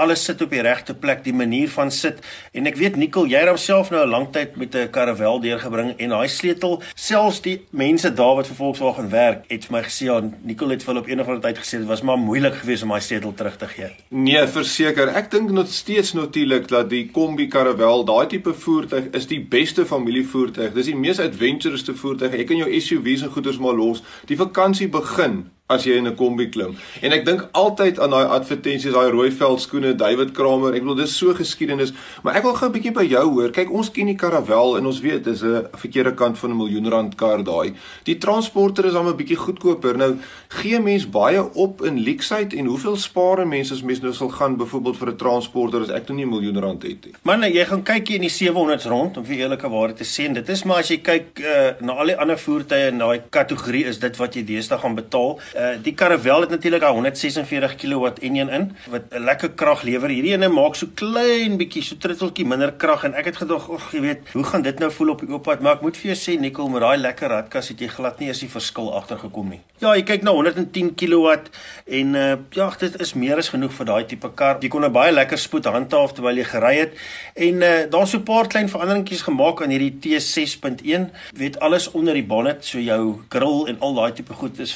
Alles 0.01 0.25
sit 0.27 0.42
op 0.44 0.51
die 0.51 0.63
regte 0.65 0.95
plek, 0.97 1.24
die 1.25 1.36
manier 1.36 1.71
van 1.71 1.92
sit. 1.94 2.21
En 2.56 2.68
ek 2.69 2.80
weet 2.80 3.00
Nicole, 3.00 3.31
jy 3.31 3.44
het 3.44 3.51
homself 3.51 3.92
nou 3.94 4.03
'n 4.06 4.09
lang 4.09 4.27
tyd 4.31 4.57
met 4.57 4.75
'n 4.75 4.89
Caravelle 4.92 5.42
deurgebring 5.42 5.95
en 5.97 6.09
daai 6.09 6.27
sleutel, 6.27 6.81
selfs 6.95 7.42
die 7.42 7.62
mense 7.71 8.13
daar 8.13 8.36
wat 8.36 8.47
vir 8.47 8.56
Volkswagen 8.56 9.09
werk, 9.09 9.45
het 9.47 9.65
vir 9.65 9.71
my 9.71 9.83
gesê 9.83 10.06
ja, 10.06 10.21
Nicole 10.44 10.74
het 10.74 10.83
vir 10.83 10.97
op 10.97 11.07
een 11.07 11.19
of 11.19 11.27
ander 11.27 11.42
tyd 11.42 11.57
gesê 11.57 11.77
dit 11.80 11.88
was 11.88 12.01
maar 12.01 12.18
moeilik 12.18 12.56
geweest 12.56 12.83
om 12.83 12.89
daai 12.89 13.01
sleutel 13.01 13.33
terug 13.33 13.57
te 13.57 13.68
gee. 13.68 13.89
Nee, 14.09 14.48
verseker. 14.48 15.07
Ek 15.15 15.31
dink 15.31 15.51
nog 15.51 15.68
steeds 15.68 16.13
natuurlik 16.13 16.68
dat 16.68 16.89
die 16.89 17.09
Kombi 17.12 17.48
Caravelle, 17.48 18.06
daai 18.06 18.27
tipe 18.27 18.53
voertuig 18.53 19.06
is 19.13 19.27
die 19.27 19.41
beste 19.41 19.86
familievoertuig. 19.86 20.74
Dis 20.74 20.86
die 20.86 20.95
mees 20.95 21.19
adventurous 21.19 21.83
te 21.83 21.94
voertuig. 21.94 22.31
Jy 22.36 22.44
kan 22.44 22.57
jou 22.57 22.80
SUV's 22.80 23.21
en 23.21 23.30
goeders 23.30 23.57
maar 23.57 23.74
los. 23.74 24.03
Die 24.25 24.38
vakansie 24.38 24.88
begin 24.88 25.54
as 25.67 25.81
jy 25.81 25.95
in 25.97 26.06
'n 26.06 26.15
kombi 26.15 26.45
klim. 26.50 26.75
En 27.01 27.12
ek 27.12 27.25
dink 27.25 27.47
altyd 27.51 28.00
aan 28.00 28.12
daai 28.12 28.25
advertensies, 28.25 28.94
daai 28.94 29.09
rooi 29.09 29.31
veld 29.31 29.62
skoene, 29.62 29.95
David 29.95 30.31
Kramer. 30.31 30.75
Ek 30.75 30.81
bedoel 30.81 30.95
dis 30.95 31.17
so 31.17 31.33
geskiedenis, 31.33 31.91
maar 32.21 32.35
ek 32.35 32.44
wil 32.44 32.53
gou 32.53 32.69
'n 32.69 32.71
bietjie 32.71 32.94
by 32.94 33.03
jou 33.03 33.25
hoor. 33.33 33.50
Kyk, 33.50 33.71
ons 33.71 33.89
ken 33.89 34.06
die 34.06 34.15
Caravelle 34.15 34.77
en 34.77 34.85
ons 34.85 35.00
weet 35.00 35.23
dis 35.23 35.41
'n 35.41 35.65
verkeerde 35.73 36.13
kant 36.13 36.38
van 36.38 36.51
'n 36.51 36.57
miljoen 36.57 36.88
rand 36.88 37.15
kar 37.15 37.44
daai. 37.44 37.73
Die 38.03 38.17
transporter 38.17 38.85
is 38.85 38.94
dan 38.94 39.07
'n 39.07 39.17
bietjie 39.17 39.35
goedkoper. 39.35 39.97
Nou 39.97 40.17
gee 40.50 40.79
mens 40.79 41.09
baie 41.09 41.53
op 41.56 41.81
in 41.81 42.03
leksheid 42.03 42.53
en 42.53 42.65
hoeveel 42.65 42.95
spaar 42.95 43.41
'n 43.41 43.50
mens 43.50 43.71
as 43.71 43.81
mens 43.81 44.01
nou 44.01 44.13
sal 44.13 44.29
gaan 44.29 44.57
byvoorbeeld 44.57 44.97
vir 44.97 45.09
'n 45.09 45.17
transporter 45.17 45.81
as 45.81 45.89
ek 45.89 46.07
nou 46.07 46.17
nie 46.17 46.25
'n 46.25 46.29
miljoen 46.29 46.59
rand 46.59 46.83
het 46.83 47.06
nie. 47.06 47.13
Man, 47.23 47.41
jy 47.41 47.65
gaan 47.65 47.83
kyk 47.83 48.07
hier 48.07 48.21
in 48.21 48.27
die 48.27 48.29
700s 48.29 48.85
rond 48.85 49.17
om 49.17 49.25
vir 49.25 49.35
eerlike 49.35 49.69
waarheid 49.69 49.97
te 49.97 50.03
sê. 50.03 50.31
Dit 50.31 50.50
is 50.50 50.63
maar 50.63 50.77
as 50.77 50.89
jy 50.89 50.97
kyk 50.97 51.39
uh, 51.39 51.81
na 51.81 51.94
al 51.94 52.06
die 52.06 52.17
ander 52.17 52.38
voertuie 52.38 52.88
in 52.88 52.97
daai 52.97 53.21
kategorie 53.29 53.85
is 53.85 54.00
dit 54.00 54.17
wat 54.17 54.35
jy 54.35 54.44
deesdae 54.44 54.77
gaan 54.77 54.95
betaal. 54.95 55.39
Uh, 55.55 55.77
die 55.79 55.93
Caravelle 55.93 56.41
het 56.41 56.49
natuurlik 56.49 56.83
'n 56.83 56.91
146 56.91 57.75
kW 57.75 58.05
enjin 58.21 58.49
in 58.49 58.75
wat 58.89 59.01
'n 59.09 59.23
lekker 59.23 59.49
krag 59.49 59.81
lewer. 59.81 60.09
Hierdie 60.09 60.33
ene 60.33 60.47
maak 60.47 60.75
so 60.75 60.87
klein 60.93 61.57
bietjie 61.57 61.81
so 61.81 61.95
tritteltjie 61.95 62.45
minder 62.45 62.73
krag 62.73 63.03
en 63.03 63.13
ek 63.13 63.25
het 63.25 63.37
gedog, 63.37 63.71
"Ag, 63.71 63.91
jy 63.91 64.01
weet, 64.01 64.19
hoe 64.33 64.43
gaan 64.43 64.61
dit 64.61 64.79
nou 64.79 64.91
voel 64.91 65.09
op 65.09 65.19
die 65.19 65.29
oop 65.29 65.43
pad?" 65.43 65.61
Maar 65.61 65.73
ek 65.73 65.81
moet 65.81 65.97
vir 65.97 66.13
jou 66.13 66.15
sê, 66.15 66.39
Nicole, 66.39 66.69
met 66.69 66.81
daai 66.81 66.97
lekker 66.97 67.29
radkas 67.29 67.67
het 67.67 67.79
jy 67.79 67.87
glad 67.87 68.19
nie 68.19 68.27
eens 68.27 68.39
die 68.39 68.49
verskil 68.49 68.93
agtergekom 68.93 69.49
nie. 69.49 69.61
Ja, 69.79 69.93
jy 69.93 70.03
kyk 70.03 70.23
na 70.23 70.31
110 70.31 70.95
kW 70.95 71.39
en 71.85 72.15
uh, 72.15 72.35
ja, 72.49 72.69
dit 72.79 73.01
is 73.01 73.13
meer 73.13 73.37
as 73.37 73.49
genoeg 73.49 73.73
vir 73.73 73.85
daai 73.85 74.05
tipe 74.05 74.29
kar. 74.35 74.57
Jy 74.59 74.69
kon 74.69 74.83
'n 74.83 74.91
baie 74.91 75.11
lekker 75.11 75.37
spoed 75.37 75.65
handhaaf 75.65 76.13
terwyl 76.13 76.37
jy 76.37 76.43
gery 76.43 76.75
het 76.75 76.93
en 77.35 77.61
uh, 77.61 77.83
daar's 77.89 78.09
so 78.09 78.17
'n 78.17 78.23
paar 78.23 78.47
klein 78.47 78.69
veranderingkies 78.69 79.21
gemaak 79.21 79.61
aan 79.61 79.69
hierdie 79.69 79.97
T6.1. 80.01 81.11
Weet 81.33 81.59
alles 81.59 81.91
onder 81.91 82.13
die 82.13 82.23
bonnet, 82.23 82.65
so 82.65 82.79
jou 82.79 83.19
grill 83.29 83.67
en 83.67 83.77
al 83.79 83.93
daai 83.93 84.11
tipe 84.13 84.33
goed 84.33 84.59
is 84.59 84.73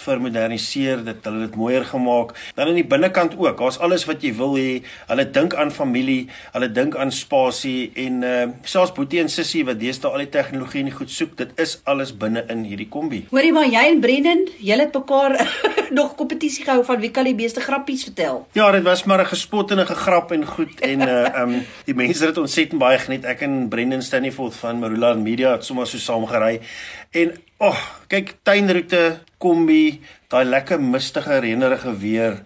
vermoderniseer, 0.69 1.04
dit 1.06 1.25
hulle 1.25 1.45
dit 1.48 1.56
mooier 1.56 1.86
gemaak. 1.86 2.33
Dan 2.56 2.68
aan 2.68 2.77
die 2.77 2.86
binnekant 2.86 3.36
ook, 3.38 3.58
daar's 3.58 3.79
alles 3.79 4.05
wat 4.05 4.24
jy 4.24 4.34
wil 4.38 4.55
hê. 4.58 4.82
Hulle 5.08 5.25
dink 5.25 5.55
aan 5.55 5.72
familie, 5.72 6.29
hulle 6.53 6.70
dink 6.72 6.96
aan 6.96 7.12
spasie 7.12 7.91
en 7.96 8.24
uh, 8.24 8.48
selfs 8.63 8.93
Boetie 8.93 9.22
en 9.22 9.29
Sissie 9.29 9.65
wat 9.65 9.79
deesdae 9.79 10.12
al 10.12 10.25
die 10.25 10.29
tegnologie 10.29 10.84
en 10.84 10.91
goed 10.91 11.12
soek, 11.12 11.36
dit 11.38 11.51
is 11.60 11.79
alles 11.86 12.13
binne 12.13 12.46
in 12.50 12.63
hierdie 12.67 12.89
kombi. 12.89 13.25
Hoorie 13.32 13.53
maar 13.53 13.70
jy 13.70 13.86
en 13.93 14.01
Brendan, 14.01 14.46
julle 14.60 14.88
het 14.88 14.96
mekaar 14.96 15.38
nog 16.00 16.15
kompetisie 16.20 16.65
gehou 16.65 16.84
van 16.86 17.01
wie 17.01 17.12
kan 17.13 17.27
die 17.27 17.38
beste 17.38 17.63
grappies 17.63 18.05
vertel. 18.10 18.43
Ja, 18.58 18.70
dit 18.72 18.86
was 18.86 19.05
maar 19.10 19.24
'n 19.24 19.32
gespot 19.32 19.72
en 19.72 19.79
'n 19.79 19.89
gegrap 19.89 20.32
en 20.32 20.46
goed 20.46 20.79
en 20.82 21.01
uh 21.01 21.41
um 21.41 21.65
die 21.89 21.96
mense 21.96 22.25
het 22.25 22.38
ontsettend 22.38 22.79
baie 22.79 22.98
geniet. 22.98 23.25
Ek 23.25 23.41
en 23.41 23.67
Brendan 23.70 24.01
Stanleyford 24.01 24.55
van 24.55 24.79
Marula 24.79 25.13
Media 25.13 25.51
het 25.51 25.65
sommer 25.65 25.88
so 25.88 25.98
saam 25.98 26.25
gery. 26.27 26.60
En 27.12 27.34
ag, 27.60 27.75
oh, 27.75 27.80
kyk 28.08 28.38
tuinroete, 28.48 29.20
kombi, 29.38 30.00
daai 30.32 30.46
lekker 30.48 30.80
mistige 30.80 31.42
reënerige 31.44 31.92
weer 32.00 32.38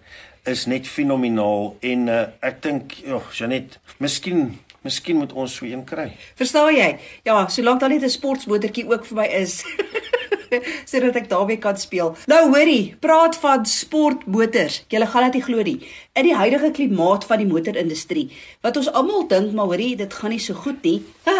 is 0.50 0.66
net 0.66 0.88
fenomenaal 0.90 1.76
en 1.86 2.08
uh, 2.10 2.24
ek 2.42 2.58
dink, 2.66 2.96
ag, 3.06 3.22
oh, 3.22 3.32
Janet, 3.34 3.78
miskien 4.02 4.56
Miskien 4.84 5.16
moet 5.16 5.30
ons 5.32 5.48
so 5.48 5.64
een 5.64 5.80
kry. 5.88 6.10
Verstaan 6.36 6.74
jy? 6.76 6.90
Ja, 7.24 7.38
solank 7.48 7.80
daar 7.80 7.88
net 7.88 8.02
'n 8.04 8.12
sportmotortjie 8.12 8.84
ook 8.84 9.06
vir 9.08 9.16
my 9.16 9.24
is. 9.32 9.64
sodat 10.90 11.16
ek 11.16 11.28
daarmee 11.28 11.58
kan 11.58 11.76
speel. 11.76 12.14
Nou 12.30 12.42
hoorie, 12.52 12.94
praat 13.00 13.36
van 13.40 13.66
sportmotors. 13.66 14.82
Jy 14.92 15.06
gaan 15.06 15.30
dit 15.30 15.38
nie 15.38 15.42
glo 15.42 15.62
nie. 15.62 15.78
In 16.12 16.28
die 16.28 16.36
huidige 16.36 16.70
klimaat 16.70 17.24
van 17.24 17.42
die 17.42 17.48
motorindustrie, 17.48 18.28
wat 18.60 18.76
ons 18.76 18.90
almal 18.92 19.26
dink 19.30 19.54
maar 19.56 19.70
hoorie, 19.72 19.96
dit 19.96 20.14
gaan 20.14 20.30
nie 20.34 20.42
so 20.42 20.54
goed 20.54 20.82
nie. 20.82 21.02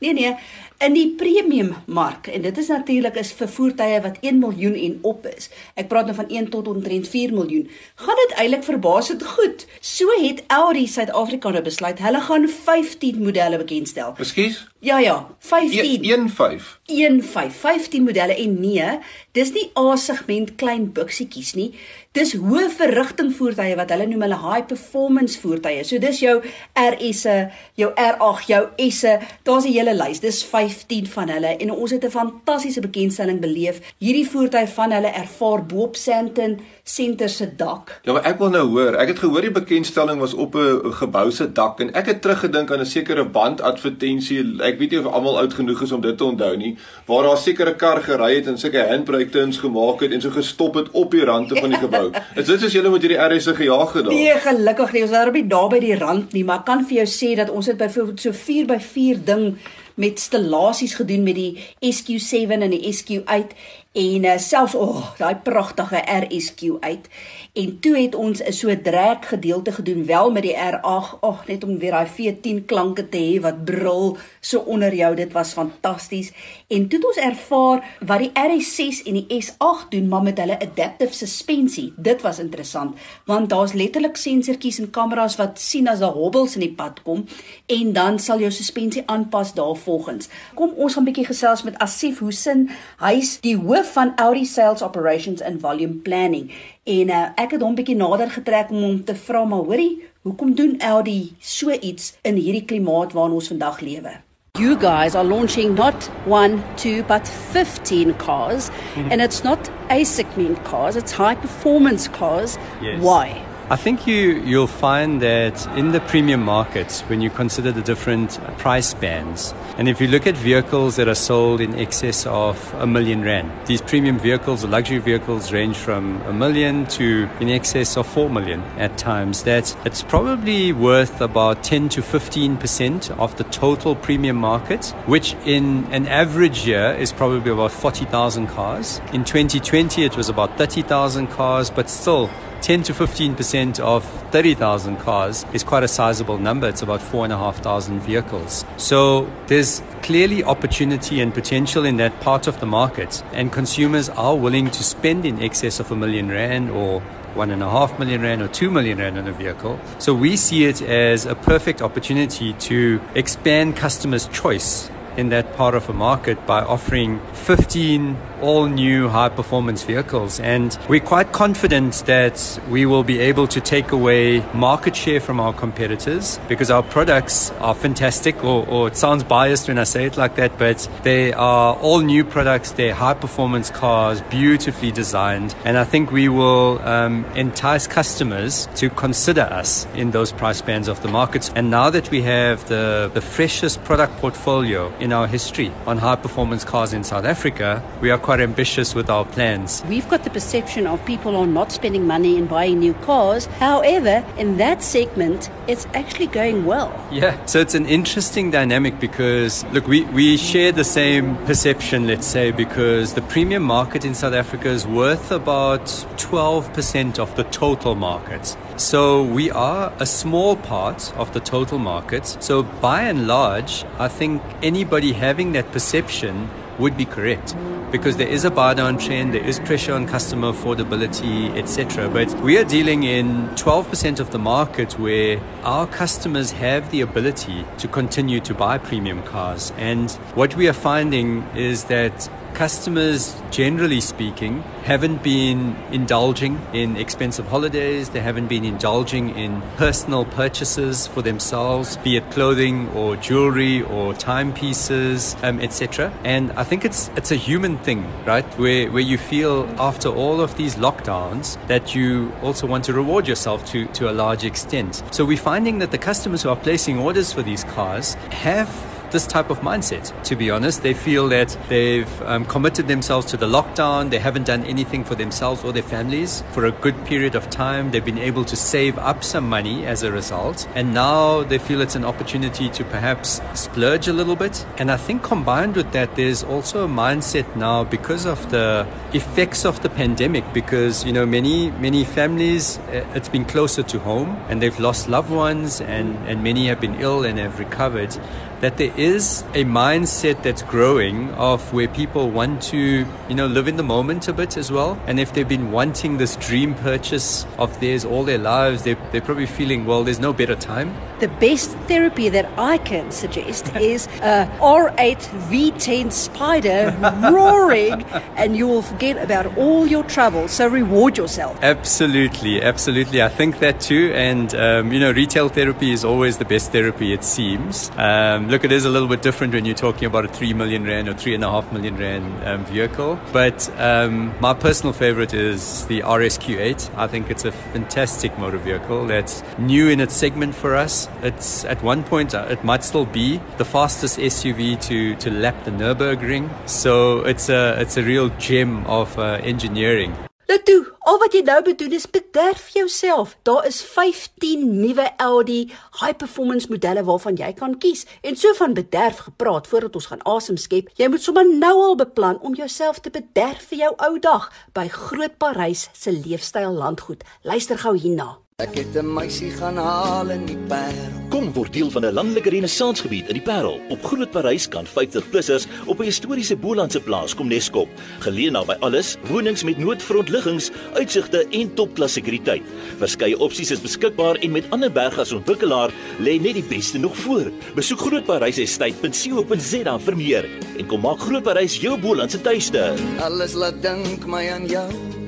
nee 0.00 0.12
nee, 0.12 0.36
in 0.84 0.92
die 0.92 1.08
premium 1.16 1.70
mark 1.86 2.26
en 2.28 2.42
dit 2.44 2.58
is 2.60 2.68
natuurlik 2.68 3.16
is 3.20 3.30
vir 3.38 3.48
voertuie 3.48 4.00
wat 4.04 4.18
1 4.20 4.38
miljoen 4.42 4.74
en 4.76 4.98
op 5.10 5.26
is. 5.30 5.48
Ek 5.80 5.88
praat 5.88 6.10
nou 6.10 6.16
van 6.18 6.28
1 6.28 6.50
tot 6.52 6.68
omtrent 6.68 7.08
4 7.08 7.32
miljoen. 7.32 7.64
Gaan 8.04 8.20
dit 8.24 8.36
eintlik 8.42 8.66
verbaasend 8.66 9.24
goed. 9.36 9.64
So 9.80 10.12
het 10.20 10.44
Audi 10.52 10.86
Suid-Afrika 10.90 11.54
nou 11.54 11.64
besluit 11.64 12.02
hulle 12.04 12.20
gaan 12.28 12.48
15 12.48 13.22
modelle 13.22 13.60
bekendstel. 13.62 14.12
Ekskuus? 14.18 14.64
Ja 14.84 14.98
ja, 15.00 15.16
15. 15.38 16.28
15. 16.28 17.22
15, 17.22 17.50
15 17.50 18.04
modelle 18.04 18.34
en 18.36 18.60
nee, 18.60 18.88
dis 19.32 19.52
nie 19.56 19.70
A-segment 19.80 20.54
klein 20.60 20.90
buksietjies 20.92 21.54
nie. 21.56 21.70
Dis 22.14 22.34
hoë 22.38 22.68
verrigting 22.70 23.32
voertuie 23.34 23.74
wat 23.78 23.90
hulle 23.90 24.04
noem 24.10 24.26
hulle 24.26 24.36
high 24.42 24.66
performance 24.68 25.40
voertuie. 25.40 25.80
So 25.88 25.98
dis 26.02 26.20
jou 26.22 26.36
RS'e, 26.78 27.38
jou 27.80 27.88
R8, 27.90 28.44
jou 28.52 28.62
S'e, 28.94 29.18
daar's 29.42 29.64
'n 29.64 29.72
hele 29.72 29.94
lys. 29.94 30.20
Dis 30.20 30.44
15 30.44 30.73
15 30.74 31.06
van 31.06 31.28
hulle 31.28 31.56
en 31.56 31.70
ons 31.70 31.90
het 31.90 32.04
'n 32.04 32.10
fantastiese 32.10 32.80
bekendstelling 32.80 33.40
beleef. 33.40 33.80
Hierdie 33.98 34.28
voertuig 34.28 34.68
van 34.68 34.92
hulle 34.92 35.12
ervaar 35.12 35.66
Bob 35.66 35.96
Sandton 35.96 36.58
senter 36.82 37.28
se 37.28 37.56
dak. 37.56 38.00
Ja, 38.02 38.12
maar 38.12 38.24
ek 38.24 38.38
wil 38.38 38.50
nou 38.50 38.66
hoor. 38.68 38.94
Ek 38.94 39.08
het 39.08 39.18
gehoor 39.18 39.40
die 39.40 39.50
bekendstelling 39.50 40.20
was 40.20 40.34
op 40.34 40.54
'n 40.54 40.92
gebou 40.92 41.30
se 41.30 41.52
dak 41.52 41.80
en 41.80 41.92
ek 41.92 42.06
het 42.06 42.22
teruggedink 42.22 42.70
aan 42.70 42.80
'n 42.80 42.86
sekere 42.86 43.24
bandadvertensie. 43.24 44.62
Ek 44.62 44.78
weet 44.78 44.90
nie 44.90 44.98
of 44.98 45.12
almal 45.12 45.38
oud 45.38 45.54
genoeg 45.54 45.82
is 45.82 45.92
om 45.92 46.00
dit 46.00 46.16
te 46.16 46.24
onthou 46.24 46.56
nie, 46.56 46.76
waar 47.06 47.22
daar 47.22 47.36
'n 47.36 47.36
sekere 47.36 47.74
kar 47.74 48.02
gery 48.02 48.34
het 48.34 48.46
en 48.46 48.58
sulke 48.58 48.86
handbrake 48.88 49.30
turns 49.30 49.58
gemaak 49.58 50.00
het 50.00 50.12
en 50.12 50.20
so 50.20 50.30
gestop 50.30 50.74
het 50.74 50.90
op 50.90 51.10
die 51.10 51.24
rande 51.24 51.56
van 51.56 51.70
die 51.70 51.78
gebou. 51.78 52.10
Is 52.40 52.46
dit 52.46 52.60
soos 52.60 52.72
julle 52.72 52.90
met 52.90 53.02
hierdie 53.02 53.20
RS 53.20 53.46
gejaag 53.46 53.90
gedoen? 53.90 54.14
Nee, 54.14 54.38
gelukkig 54.38 54.92
nie. 54.92 55.02
Ons 55.02 55.10
was 55.10 55.18
daar 55.18 55.28
op 55.28 55.34
die 55.34 55.44
naby 55.44 55.78
die 55.78 55.98
rand 55.98 56.32
nie, 56.32 56.44
maar 56.44 56.62
kan 56.62 56.84
vir 56.84 56.96
jou 56.96 57.06
sê 57.06 57.36
dat 57.36 57.50
ons 57.50 57.66
het 57.66 57.76
byvoorbeeld 57.76 58.20
so 58.20 58.32
4 58.32 58.66
by 58.66 58.78
4 58.78 59.24
ding 59.24 59.56
met 59.94 60.20
stellasies 60.20 60.94
gedoen 60.94 61.22
met 61.22 61.34
die 61.34 61.58
SQ7 61.80 62.58
en 62.58 62.70
die 62.70 62.94
SQ8 62.94 63.56
en 63.94 64.24
uh, 64.26 64.38
selfs 64.42 64.74
o, 64.74 64.88
oh, 64.90 65.10
daai 65.20 65.36
pragtige 65.46 66.00
RSQ 66.02 66.80
uit. 66.82 67.06
En 67.54 67.76
toe 67.80 67.94
het 67.94 68.14
ons 68.14 68.42
'n 68.42 68.52
so 68.52 68.74
drek 68.82 69.24
gedeelte 69.24 69.72
gedoen 69.72 70.04
wel 70.06 70.30
met 70.30 70.42
die 70.42 70.56
R8, 70.56 70.80
ag, 70.82 71.18
oh, 71.20 71.38
net 71.46 71.64
om 71.64 71.78
weer 71.78 71.90
daai 71.90 72.06
V10 72.06 72.64
klanke 72.66 73.08
te 73.08 73.18
hê 73.18 73.40
wat 73.40 73.64
brul 73.64 74.16
so 74.40 74.58
onder 74.58 74.94
jou. 74.94 75.14
Dit 75.14 75.32
was 75.32 75.52
fantasties. 75.52 76.32
En 76.68 76.88
toe 76.88 76.98
het 76.98 77.06
ons 77.06 77.16
ervaar 77.16 77.84
wat 78.00 78.18
die 78.18 78.32
RS6 78.34 79.06
en 79.06 79.14
die 79.14 79.42
S8 79.42 79.88
doen 79.88 80.08
maar 80.08 80.22
met 80.22 80.38
hulle 80.38 80.58
adaptive 80.60 81.14
suspensie. 81.14 81.92
Dit 81.96 82.22
was 82.22 82.38
interessant 82.38 82.98
want 83.24 83.50
daar's 83.50 83.72
letterlik 83.72 84.16
sensortjies 84.16 84.78
en 84.78 84.90
kameras 84.90 85.36
wat 85.36 85.60
sien 85.60 85.88
as 85.88 85.98
daar 85.98 86.16
hobbels 86.18 86.54
in 86.54 86.60
die 86.60 86.74
pad 86.74 87.02
kom 87.02 87.24
en 87.66 87.92
dan 87.92 88.18
sal 88.18 88.38
jou 88.38 88.50
suspensie 88.50 89.02
aanpas 89.06 89.54
daarvolgens. 89.54 90.28
Kom 90.54 90.72
ons 90.76 90.94
gaan 90.94 91.02
'n 91.02 91.06
bietjie 91.06 91.26
gesels 91.26 91.62
met 91.62 91.78
Asif 91.78 92.18
Hussein. 92.18 92.70
Hy's 92.98 93.40
die 93.40 93.56
hoof 93.56 93.83
hoof 93.84 93.92
van 93.92 94.12
Audi 94.16 94.44
Sales 94.44 94.82
Operations 94.82 95.42
and 95.42 95.60
Volume 95.60 95.92
Planning. 95.92 96.50
En 96.84 97.08
uh, 97.08 97.26
ek 97.36 97.56
het 97.56 97.62
hom 97.62 97.74
bietjie 97.76 97.96
nader 97.96 98.30
getrek 98.30 98.70
om 98.72 98.82
hom 98.82 99.00
te 99.04 99.14
vra 99.14 99.44
maar 99.44 99.64
hoorie, 99.68 100.04
hoekom 100.24 100.54
doen 100.56 100.78
Audi 100.80 101.34
so 101.40 101.70
iets 101.70 102.14
in 102.22 102.38
hierdie 102.40 102.64
klimaat 102.64 103.12
waarin 103.12 103.36
ons 103.36 103.50
vandag 103.52 103.80
lewe? 103.84 104.16
You 104.58 104.76
guys 104.78 105.14
are 105.14 105.26
launching 105.26 105.74
not 105.74 106.08
one, 106.26 106.62
two, 106.76 107.02
but 107.08 107.28
15 107.52 108.16
cars. 108.16 108.68
Mm 108.68 109.02
-hmm. 109.02 109.10
And 109.12 109.20
it's 109.20 109.42
not 109.42 109.70
A-segment 109.90 110.62
cars, 110.62 110.96
it's 110.96 111.12
high 111.12 111.36
performance 111.40 112.10
cars. 112.10 112.56
Yes. 112.80 113.00
Why? 113.00 113.42
I 113.70 113.76
think 113.76 114.06
you, 114.06 114.42
you'll 114.44 114.76
find 114.88 115.20
that 115.20 115.68
in 115.76 115.92
the 115.92 116.00
premium 116.00 116.42
markets, 116.44 117.02
when 117.08 117.20
you 117.22 117.30
consider 117.30 117.72
the 117.72 117.82
different 117.82 118.38
price 118.58 118.94
bands, 118.94 119.54
and 119.76 119.88
if 119.88 120.00
you 120.00 120.06
look 120.06 120.26
at 120.26 120.36
vehicles 120.36 120.96
that 120.96 121.08
are 121.08 121.14
sold 121.14 121.60
in 121.60 121.74
excess 121.74 122.26
of 122.26 122.74
a 122.74 122.86
million 122.86 123.22
rand, 123.22 123.50
these 123.66 123.82
premium 123.82 124.18
vehicles, 124.18 124.64
or 124.64 124.68
luxury 124.68 124.98
vehicles, 124.98 125.52
range 125.52 125.76
from 125.76 126.22
a 126.22 126.32
million 126.32 126.86
to 126.86 127.28
in 127.40 127.48
excess 127.48 127.96
of 127.96 128.06
four 128.06 128.30
million 128.30 128.60
at 128.78 128.96
times. 128.96 129.42
That 129.42 129.74
it's 129.84 130.02
probably 130.02 130.72
worth 130.72 131.20
about 131.20 131.64
10 131.64 131.88
to 131.90 132.02
15 132.02 132.56
percent 132.56 133.10
of 133.12 133.36
the 133.36 133.44
total 133.44 133.96
premium 133.96 134.36
market, 134.36 134.86
which 135.06 135.34
in 135.44 135.84
an 135.92 136.06
average 136.06 136.66
year 136.66 136.92
is 136.92 137.12
probably 137.12 137.50
about 137.50 137.72
40,000 137.72 138.46
cars. 138.46 139.00
In 139.12 139.24
2020, 139.24 140.04
it 140.04 140.16
was 140.16 140.28
about 140.28 140.56
30,000 140.56 141.26
cars, 141.28 141.70
but 141.70 141.90
still 141.90 142.30
10 142.64 142.82
to 142.84 142.94
15% 142.94 143.78
of 143.80 144.23
30,000 144.34 144.96
cars 144.96 145.46
is 145.52 145.62
quite 145.62 145.84
a 145.84 145.86
sizable 145.86 146.38
number. 146.38 146.68
It's 146.68 146.82
about 146.82 147.00
4,500 147.00 148.02
vehicles. 148.02 148.64
So 148.78 149.30
there's 149.46 149.80
clearly 150.02 150.42
opportunity 150.42 151.20
and 151.20 151.32
potential 151.32 151.84
in 151.84 151.98
that 151.98 152.18
part 152.20 152.48
of 152.48 152.58
the 152.58 152.66
market, 152.66 153.22
and 153.32 153.52
consumers 153.52 154.08
are 154.08 154.34
willing 154.36 154.72
to 154.72 154.82
spend 154.82 155.24
in 155.24 155.40
excess 155.40 155.78
of 155.78 155.92
a 155.92 155.94
million 155.94 156.30
rand 156.30 156.68
or 156.72 157.00
one 157.34 157.52
and 157.52 157.62
a 157.62 157.70
half 157.70 157.96
million 158.00 158.22
rand 158.22 158.42
or 158.42 158.48
two 158.48 158.72
million 158.72 158.98
rand 158.98 159.16
on 159.18 159.28
a 159.28 159.32
vehicle. 159.32 159.78
So 159.98 160.12
we 160.12 160.36
see 160.36 160.64
it 160.64 160.82
as 160.82 161.26
a 161.26 161.36
perfect 161.36 161.80
opportunity 161.80 162.54
to 162.54 163.00
expand 163.14 163.76
customers' 163.76 164.26
choice 164.28 164.90
in 165.16 165.28
that 165.30 165.54
part 165.56 165.74
of 165.74 165.86
the 165.86 165.92
market 165.92 166.46
by 166.46 166.60
offering 166.60 167.20
15 167.32 168.16
all 168.44 168.66
new 168.66 169.08
high 169.08 169.28
performance 169.28 169.82
vehicles. 169.84 170.38
And 170.40 170.76
we're 170.88 171.00
quite 171.00 171.32
confident 171.32 172.04
that 172.06 172.60
we 172.68 172.84
will 172.84 173.02
be 173.02 173.18
able 173.20 173.46
to 173.48 173.60
take 173.60 173.90
away 173.90 174.40
market 174.52 174.94
share 174.94 175.20
from 175.20 175.40
our 175.40 175.52
competitors 175.52 176.38
because 176.48 176.70
our 176.70 176.82
products 176.82 177.50
are 177.60 177.74
fantastic, 177.74 178.44
or, 178.44 178.66
or 178.68 178.88
it 178.88 178.96
sounds 178.96 179.24
biased 179.24 179.68
when 179.68 179.78
I 179.78 179.84
say 179.84 180.04
it 180.04 180.16
like 180.16 180.36
that, 180.36 180.58
but 180.58 180.88
they 181.02 181.32
are 181.32 181.74
all 181.76 182.00
new 182.00 182.24
products. 182.24 182.72
They're 182.72 182.94
high 182.94 183.14
performance 183.14 183.70
cars, 183.70 184.20
beautifully 184.22 184.92
designed. 184.92 185.54
And 185.64 185.78
I 185.78 185.84
think 185.84 186.12
we 186.12 186.28
will 186.28 186.80
um, 186.82 187.24
entice 187.34 187.86
customers 187.86 188.68
to 188.76 188.90
consider 188.90 189.42
us 189.42 189.86
in 189.94 190.10
those 190.10 190.32
price 190.32 190.60
bands 190.60 190.88
of 190.88 191.00
the 191.02 191.08
markets. 191.08 191.50
And 191.56 191.70
now 191.70 191.88
that 191.90 192.10
we 192.10 192.22
have 192.22 192.68
the, 192.68 193.10
the 193.14 193.20
freshest 193.20 193.82
product 193.84 194.16
portfolio 194.18 194.92
in 195.04 195.12
our 195.12 195.26
history 195.26 195.70
on 195.86 195.98
high 195.98 196.16
performance 196.16 196.64
cars 196.64 196.94
in 196.94 197.04
South 197.04 197.26
Africa, 197.26 197.82
we 198.00 198.10
are 198.10 198.18
quite 198.18 198.40
ambitious 198.40 198.94
with 198.94 199.10
our 199.10 199.26
plans. 199.26 199.84
We've 199.86 200.08
got 200.08 200.24
the 200.24 200.30
perception 200.30 200.86
of 200.86 201.04
people 201.04 201.36
are 201.36 201.46
not 201.46 201.70
spending 201.70 202.06
money 202.06 202.38
in 202.38 202.46
buying 202.46 202.78
new 202.78 202.94
cars. 202.94 203.46
However, 203.60 204.24
in 204.38 204.56
that 204.56 204.82
segment, 204.82 205.50
it's 205.68 205.86
actually 205.92 206.28
going 206.28 206.64
well. 206.64 206.90
Yeah, 207.12 207.44
so 207.44 207.60
it's 207.60 207.74
an 207.74 207.86
interesting 207.86 208.50
dynamic 208.50 208.98
because, 208.98 209.62
look, 209.66 209.86
we, 209.86 210.04
we 210.06 210.38
share 210.38 210.72
the 210.72 210.84
same 210.84 211.36
perception, 211.44 212.06
let's 212.06 212.26
say, 212.26 212.50
because 212.50 213.12
the 213.12 213.22
premium 213.22 213.62
market 213.62 214.04
in 214.06 214.14
South 214.14 214.32
Africa 214.32 214.68
is 214.68 214.86
worth 214.86 215.30
about 215.30 215.84
12% 216.16 217.18
of 217.18 217.36
the 217.36 217.44
total 217.44 217.94
market. 217.94 218.56
So 218.76 219.22
we 219.22 219.52
are 219.52 219.92
a 220.00 220.06
small 220.06 220.56
part 220.56 221.16
of 221.16 221.32
the 221.32 221.38
total 221.38 221.78
market. 221.78 222.26
So 222.40 222.64
by 222.64 223.02
and 223.02 223.28
large, 223.28 223.84
I 224.00 224.08
think 224.08 224.42
anybody 224.62 225.12
having 225.12 225.52
that 225.52 225.70
perception 225.70 226.50
would 226.80 226.96
be 226.96 227.04
correct 227.04 227.54
because 227.92 228.16
there 228.16 228.26
is 228.26 228.44
a 228.44 228.50
bar 228.50 228.74
down 228.74 228.98
trend, 228.98 229.32
there 229.32 229.44
is 229.44 229.60
pressure 229.60 229.92
on 229.92 230.08
customer 230.08 230.52
affordability, 230.52 231.56
etc. 231.56 232.08
But 232.08 232.34
we 232.40 232.58
are 232.58 232.64
dealing 232.64 233.04
in 233.04 233.48
12% 233.50 234.18
of 234.18 234.32
the 234.32 234.40
market 234.40 234.98
where 234.98 235.40
our 235.62 235.86
customers 235.86 236.50
have 236.50 236.90
the 236.90 237.00
ability 237.02 237.64
to 237.78 237.86
continue 237.86 238.40
to 238.40 238.54
buy 238.54 238.78
premium 238.78 239.22
cars. 239.22 239.72
And 239.76 240.10
what 240.34 240.56
we 240.56 240.66
are 240.66 240.72
finding 240.72 241.44
is 241.54 241.84
that 241.84 242.28
customers, 242.54 243.34
generally 243.50 244.00
speaking, 244.00 244.62
haven't 244.84 245.22
been 245.22 245.76
indulging 245.90 246.60
in 246.72 246.96
expensive 246.96 247.46
holidays. 247.48 248.10
They 248.10 248.20
haven't 248.20 248.46
been 248.46 248.64
indulging 248.64 249.30
in 249.36 249.60
personal 249.76 250.24
purchases 250.24 251.06
for 251.06 251.22
themselves, 251.22 251.96
be 251.98 252.16
it 252.16 252.30
clothing 252.30 252.88
or 252.90 253.16
jewelry 253.16 253.82
or 253.82 254.14
timepieces, 254.14 255.36
um, 255.42 255.60
etc. 255.60 256.12
And 256.24 256.52
I 256.52 256.64
think 256.64 256.84
it's 256.84 257.10
it's 257.16 257.32
a 257.32 257.36
human 257.36 257.78
thing, 257.78 258.06
right? 258.24 258.46
Where 258.58 258.90
where 258.90 259.02
you 259.02 259.18
feel 259.18 259.68
after 259.78 260.08
all 260.08 260.40
of 260.40 260.56
these 260.56 260.76
lockdowns 260.76 261.58
that 261.66 261.94
you 261.94 262.32
also 262.42 262.66
want 262.66 262.84
to 262.84 262.92
reward 262.92 263.26
yourself 263.26 263.64
to 263.72 263.86
to 263.86 264.10
a 264.10 264.12
large 264.12 264.44
extent. 264.44 265.02
So 265.10 265.24
we're 265.24 265.36
finding 265.36 265.78
that 265.80 265.90
the 265.90 265.98
customers 265.98 266.42
who 266.42 266.48
are 266.48 266.56
placing 266.56 266.98
orders 266.98 267.32
for 267.32 267.42
these 267.42 267.64
cars 267.64 268.14
have 268.30 268.93
this 269.14 269.26
type 269.26 269.48
of 269.48 269.60
mindset, 269.60 270.12
to 270.24 270.36
be 270.36 270.50
honest. 270.50 270.82
They 270.82 270.92
feel 270.92 271.28
that 271.28 271.56
they've 271.68 272.22
um, 272.22 272.44
committed 272.44 272.88
themselves 272.88 273.26
to 273.28 273.38
the 273.38 273.46
lockdown, 273.46 274.10
they 274.10 274.18
haven't 274.18 274.46
done 274.46 274.64
anything 274.64 275.04
for 275.04 275.14
themselves 275.14 275.64
or 275.64 275.72
their 275.72 275.88
families 275.94 276.42
for 276.52 276.66
a 276.66 276.72
good 276.72 276.96
period 277.06 277.34
of 277.34 277.48
time. 277.48 277.92
They've 277.92 278.04
been 278.04 278.18
able 278.18 278.44
to 278.44 278.56
save 278.56 278.98
up 278.98 279.24
some 279.24 279.48
money 279.48 279.86
as 279.86 280.02
a 280.02 280.12
result, 280.12 280.68
and 280.74 280.92
now 280.92 281.44
they 281.44 281.58
feel 281.58 281.80
it's 281.80 281.94
an 281.94 282.04
opportunity 282.04 282.68
to 282.68 282.84
perhaps 282.84 283.40
splurge 283.54 284.08
a 284.08 284.12
little 284.12 284.36
bit. 284.36 284.66
And 284.76 284.90
I 284.90 284.98
think 284.98 285.22
combined 285.22 285.76
with 285.76 285.92
that, 285.92 286.16
there's 286.16 286.42
also 286.42 286.84
a 286.84 286.88
mindset 286.88 287.56
now 287.56 287.84
because 287.84 288.26
of 288.26 288.50
the 288.50 288.86
effects 289.12 289.64
of 289.64 289.80
the 289.82 289.88
pandemic, 289.88 290.44
because 290.52 291.04
you 291.04 291.12
know 291.12 291.24
many 291.24 291.70
many 291.70 292.04
families 292.04 292.78
uh, 292.78 293.06
it's 293.14 293.28
been 293.28 293.44
closer 293.44 293.82
to 293.82 293.98
home 294.00 294.36
and 294.48 294.60
they've 294.60 294.80
lost 294.80 295.08
loved 295.08 295.30
ones 295.30 295.80
and, 295.80 296.16
and 296.28 296.42
many 296.42 296.66
have 296.66 296.80
been 296.80 296.96
ill 297.00 297.24
and 297.24 297.38
have 297.38 297.58
recovered 297.60 298.16
that 298.60 298.76
there 298.76 298.92
is 298.96 299.42
a 299.54 299.64
mindset 299.64 300.42
that's 300.42 300.62
growing 300.62 301.30
of 301.32 301.72
where 301.72 301.88
people 301.88 302.30
want 302.30 302.62
to, 302.62 303.06
you 303.28 303.34
know, 303.34 303.46
live 303.46 303.68
in 303.68 303.76
the 303.76 303.82
moment 303.82 304.28
a 304.28 304.32
bit 304.32 304.56
as 304.56 304.70
well. 304.70 304.98
And 305.06 305.20
if 305.20 305.32
they've 305.32 305.48
been 305.48 305.70
wanting 305.70 306.16
this 306.16 306.36
dream 306.36 306.74
purchase 306.74 307.46
of 307.58 307.78
theirs 307.80 308.04
all 308.04 308.24
their 308.24 308.38
lives, 308.38 308.82
they're, 308.82 308.98
they're 309.12 309.20
probably 309.20 309.46
feeling, 309.46 309.84
well, 309.84 310.04
there's 310.04 310.20
no 310.20 310.32
better 310.32 310.54
time. 310.54 310.94
The 311.20 311.28
best 311.28 311.70
therapy 311.88 312.28
that 312.28 312.46
I 312.58 312.78
can 312.78 313.10
suggest 313.10 313.74
is 313.76 314.06
a 314.20 314.50
R8 314.60 315.18
V10 315.50 316.12
Spider 316.12 316.96
roaring, 317.32 318.02
and 318.36 318.56
you 318.56 318.66
will 318.66 318.82
forget 318.82 319.22
about 319.22 319.56
all 319.56 319.86
your 319.86 320.04
troubles. 320.04 320.52
So 320.52 320.68
reward 320.68 321.16
yourself. 321.16 321.58
Absolutely, 321.62 322.62
absolutely. 322.62 323.22
I 323.22 323.28
think 323.28 323.58
that 323.60 323.80
too. 323.80 324.12
And, 324.14 324.54
um, 324.54 324.92
you 324.92 325.00
know, 325.00 325.12
retail 325.12 325.48
therapy 325.48 325.92
is 325.92 326.04
always 326.04 326.38
the 326.38 326.44
best 326.44 326.72
therapy, 326.72 327.12
it 327.12 327.24
seems. 327.24 327.90
Um, 327.96 328.48
look, 328.54 328.62
it 328.62 328.70
is 328.70 328.84
a 328.84 328.88
little 328.88 329.08
bit 329.08 329.20
different 329.20 329.52
when 329.52 329.64
you're 329.64 329.74
talking 329.74 330.04
about 330.04 330.24
a 330.24 330.28
3 330.28 330.54
million 330.54 330.84
Rand 330.84 331.08
or 331.08 331.14
3.5 331.14 331.72
million 331.72 331.96
Rand 331.96 332.46
um, 332.46 332.64
vehicle. 332.66 333.18
But 333.32 333.68
um, 333.80 334.32
my 334.40 334.54
personal 334.54 334.92
favorite 334.92 335.34
is 335.34 335.84
the 335.86 336.02
RSQ8. 336.02 336.96
I 336.96 337.08
think 337.08 337.30
it's 337.30 337.44
a 337.44 337.50
fantastic 337.50 338.38
motor 338.38 338.58
vehicle 338.58 339.08
that's 339.08 339.42
new 339.58 339.88
in 339.88 339.98
its 339.98 340.14
segment 340.14 340.54
for 340.54 340.76
us. 340.76 341.08
It's 341.22 341.64
at 341.64 341.82
one 341.82 342.04
point, 342.04 342.32
uh, 342.32 342.46
it 342.48 342.62
might 342.62 342.84
still 342.84 343.06
be 343.06 343.40
the 343.56 343.64
fastest 343.64 344.20
SUV 344.20 344.80
to, 344.82 345.16
to 345.16 345.30
lap 345.32 345.64
the 345.64 345.72
Nürburgring. 345.72 346.48
So 346.68 347.22
it's 347.22 347.48
a, 347.48 347.80
it's 347.80 347.96
a 347.96 348.04
real 348.04 348.28
gem 348.38 348.86
of 348.86 349.18
uh, 349.18 349.40
engineering. 349.42 350.14
Nou 350.46 350.58
toe, 350.62 350.80
al 351.08 351.18
wat 351.22 351.32
jy 351.32 351.40
nou 351.46 351.56
bedoel 351.64 351.94
is 351.96 352.04
bederf 352.10 352.66
jouself. 352.74 353.32
Daar 353.48 353.64
is 353.66 353.80
15 353.82 354.66
nuwe 354.80 355.06
Audi 355.16 355.72
high 356.00 356.16
performance 356.20 356.68
modelle 356.68 357.04
waarvan 357.04 357.40
jy 357.40 357.52
kan 357.56 357.78
kies. 357.80 358.04
En 358.20 358.36
so 358.36 358.52
van 358.60 358.76
bederf 358.76 359.24
gepraat 359.24 359.66
voordat 359.66 359.96
ons 359.96 360.10
gaan 360.12 360.24
asem 360.36 360.60
skep, 360.60 360.92
jy 361.00 361.08
moet 361.08 361.24
sommer 361.24 361.48
nou 361.48 361.74
al 361.88 361.96
beplan 361.96 362.40
om 362.44 362.54
jouself 362.54 363.00
te 363.00 363.10
bederf 363.14 363.64
vir 363.72 363.86
jou 363.86 363.92
ou 363.96 364.14
dag 364.20 364.50
by 364.76 364.88
Groot 364.92 365.40
Parys 365.40 365.88
se 365.96 366.12
leefstyl 366.12 366.76
landgoed. 366.76 367.24
Luister 367.42 367.80
gou 367.80 367.96
hierna. 367.96 368.43
Ek 368.62 368.76
het 368.78 368.94
'n 368.94 369.12
meisie 369.14 369.50
gaan 369.50 369.76
haal 369.76 370.30
in 370.30 370.44
die 370.46 370.56
Parel. 370.68 371.26
Kom 371.28 371.52
word 371.52 371.72
deel 371.72 371.90
van 371.90 372.04
'n 372.04 372.12
landelike 372.12 372.50
renessansgebied 372.50 373.26
in 373.26 373.34
die 373.34 373.42
Parel. 373.42 373.80
Op 373.88 374.04
Groot 374.04 374.30
Parys 374.30 374.68
kan 374.68 374.86
50-plussers 374.86 375.66
op 375.86 375.98
'n 375.98 376.04
historiese 376.04 376.56
Bolandse 376.56 377.00
plaas 377.00 377.34
kom 377.34 377.48
neskop. 377.48 377.88
Geleë 378.18 378.50
naby 378.50 378.76
alles, 378.80 379.16
wonings 379.28 379.64
met 379.64 379.78
noodfrontliggings, 379.78 380.70
uitsigte 380.92 381.46
en 381.50 381.74
topklas 381.74 382.12
sekuriteit. 382.12 382.62
Verskeie 382.98 383.38
opsies 383.38 383.70
is 383.70 383.80
beskikbaar 383.80 384.36
en 384.36 384.50
met 384.50 384.70
ander 384.70 384.92
bergasontwikkelaar 384.92 385.90
lê 386.18 386.40
net 386.40 386.54
die 386.54 386.68
beste 386.68 386.98
nog 386.98 387.16
voor. 387.16 387.50
Besoek 387.74 387.98
Groot 387.98 388.24
Parys 388.24 388.58
estate.co.za 388.58 389.98
vir 389.98 390.16
meer 390.16 390.48
en 390.78 390.86
kom 390.86 391.00
maak 391.00 391.18
Groot 391.18 391.42
Parys 391.42 391.80
jou 391.80 392.00
Bolandse 392.00 392.40
tuiste. 392.40 392.94
Alles 393.20 393.52
laat 393.52 393.82
dink 393.82 394.26
my 394.26 394.50
aan 394.50 394.66
jou. 394.66 395.23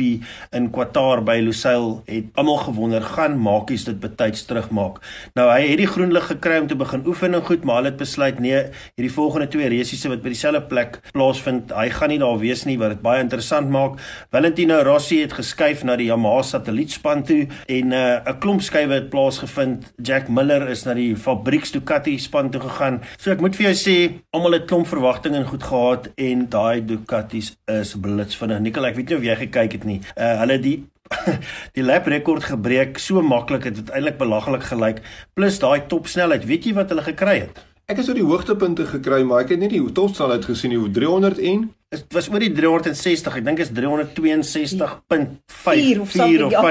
in 0.51 0.71
Qatar 0.71 1.23
by 1.23 1.41
Lusail, 1.41 2.03
het 2.06 2.25
almal 2.36 2.58
gewonder 2.58 3.01
gaan 3.01 3.41
maakies 3.41 3.84
dit 3.84 3.99
betyds 3.99 4.45
terugmaak. 4.45 5.01
Nou 5.34 5.49
hy 5.49 5.67
het 5.67 5.77
die 5.77 5.88
groen 5.88 6.12
lig 6.12 6.27
gekry 6.27 6.60
om 6.60 6.67
te 6.67 6.75
begin 6.75 7.07
oefen 7.08 7.38
en 7.38 7.43
goed, 7.48 7.63
maar 7.65 7.82
hulle 7.82 7.91
het 7.91 8.00
besluit 8.02 8.39
nee, 8.43 8.60
hierdie 8.98 9.13
volgende 9.13 9.48
twee 9.54 9.70
resiese 9.72 10.12
wat 10.12 10.24
by 10.24 10.34
dieselfde 10.34 10.62
plek 10.70 11.00
plaasvind, 11.15 11.72
hy 11.76 11.88
gaan 11.96 12.13
nie 12.13 12.20
daar 12.22 12.39
wees 12.41 12.65
nie 12.67 12.78
wat 12.82 12.96
dit 12.96 13.04
baie 13.06 13.24
interessant 13.24 13.72
maak. 13.74 13.98
Valentino 14.34 14.80
Rossi 14.86 15.22
het 15.24 15.36
geskuif 15.38 15.84
na 15.88 15.98
die 16.00 16.10
Yamaha 16.12 16.43
satellietspan 16.48 17.24
toe 17.28 17.39
en 17.67 17.93
uh, 17.93 18.22
'n 18.22 18.34
uh, 18.34 18.36
klomp 18.39 18.62
skuwe 18.62 18.93
het 18.93 19.10
plaasgevind. 19.10 19.93
Jack 20.04 20.28
Miller 20.30 20.67
is 20.70 20.86
na 20.86 20.93
die 20.93 21.15
Fabrieks 21.15 21.72
Ducati 21.72 22.17
span 22.20 22.52
toe 22.52 22.62
gegaan. 22.62 23.02
So 23.17 23.32
ek 23.32 23.41
moet 23.41 23.56
vir 23.56 23.72
jou 23.72 23.76
sê, 23.78 23.96
almal 24.32 24.60
het 24.60 24.67
klomp 24.67 24.88
verwagtinge 24.88 25.46
goed 25.46 25.63
gehad 25.63 26.12
en 26.15 26.48
daai 26.50 26.86
Ducatis 26.86 27.56
is 27.67 27.96
blitsvinnig. 27.96 28.60
Nikkel, 28.60 28.86
ek 28.86 28.96
weet 28.96 29.10
nie 29.10 29.17
of 29.17 29.24
jy 29.24 29.36
gekyk 29.48 29.72
het 29.80 29.84
nie. 29.84 30.00
Uh, 30.15 30.36
hulle 30.43 30.60
die 30.60 30.78
die 31.78 31.86
lap 31.86 32.08
rekord 32.08 32.43
gebreek 32.50 33.00
so 33.02 33.22
maklik 33.22 33.70
het 33.70 33.80
dit 33.80 33.89
eintlik 33.93 34.20
belaglik 34.20 34.67
gelyk 34.70 35.02
plus 35.34 35.60
daai 35.63 35.88
topsnelheid. 35.88 36.46
Weet 36.46 36.70
jy 36.70 36.76
wat 36.78 36.93
hulle 36.93 37.06
gekry 37.06 37.39
het? 37.46 37.63
Ek 37.88 38.02
het 38.02 38.08
so 38.10 38.15
die 38.17 38.26
hoogtepunte 38.26 38.84
gekry, 38.89 39.22
maar 39.24 39.46
ek 39.46 39.54
het 39.56 39.62
net 39.63 39.72
die 39.72 39.84
topsnelheid 39.96 40.43
gesien, 40.43 40.74
hoe 40.76 40.89
300 40.91 41.39
en 41.39 41.70
dit 41.88 42.13
was 42.13 42.28
oor 42.28 42.43
die 42.43 42.52
360. 42.52 43.38
Ek 43.39 43.45
dink 43.47 43.62
is 43.63 43.69
362.54 43.71 45.38
of 46.02 46.12
5 46.12 46.52
ja. 46.52 46.63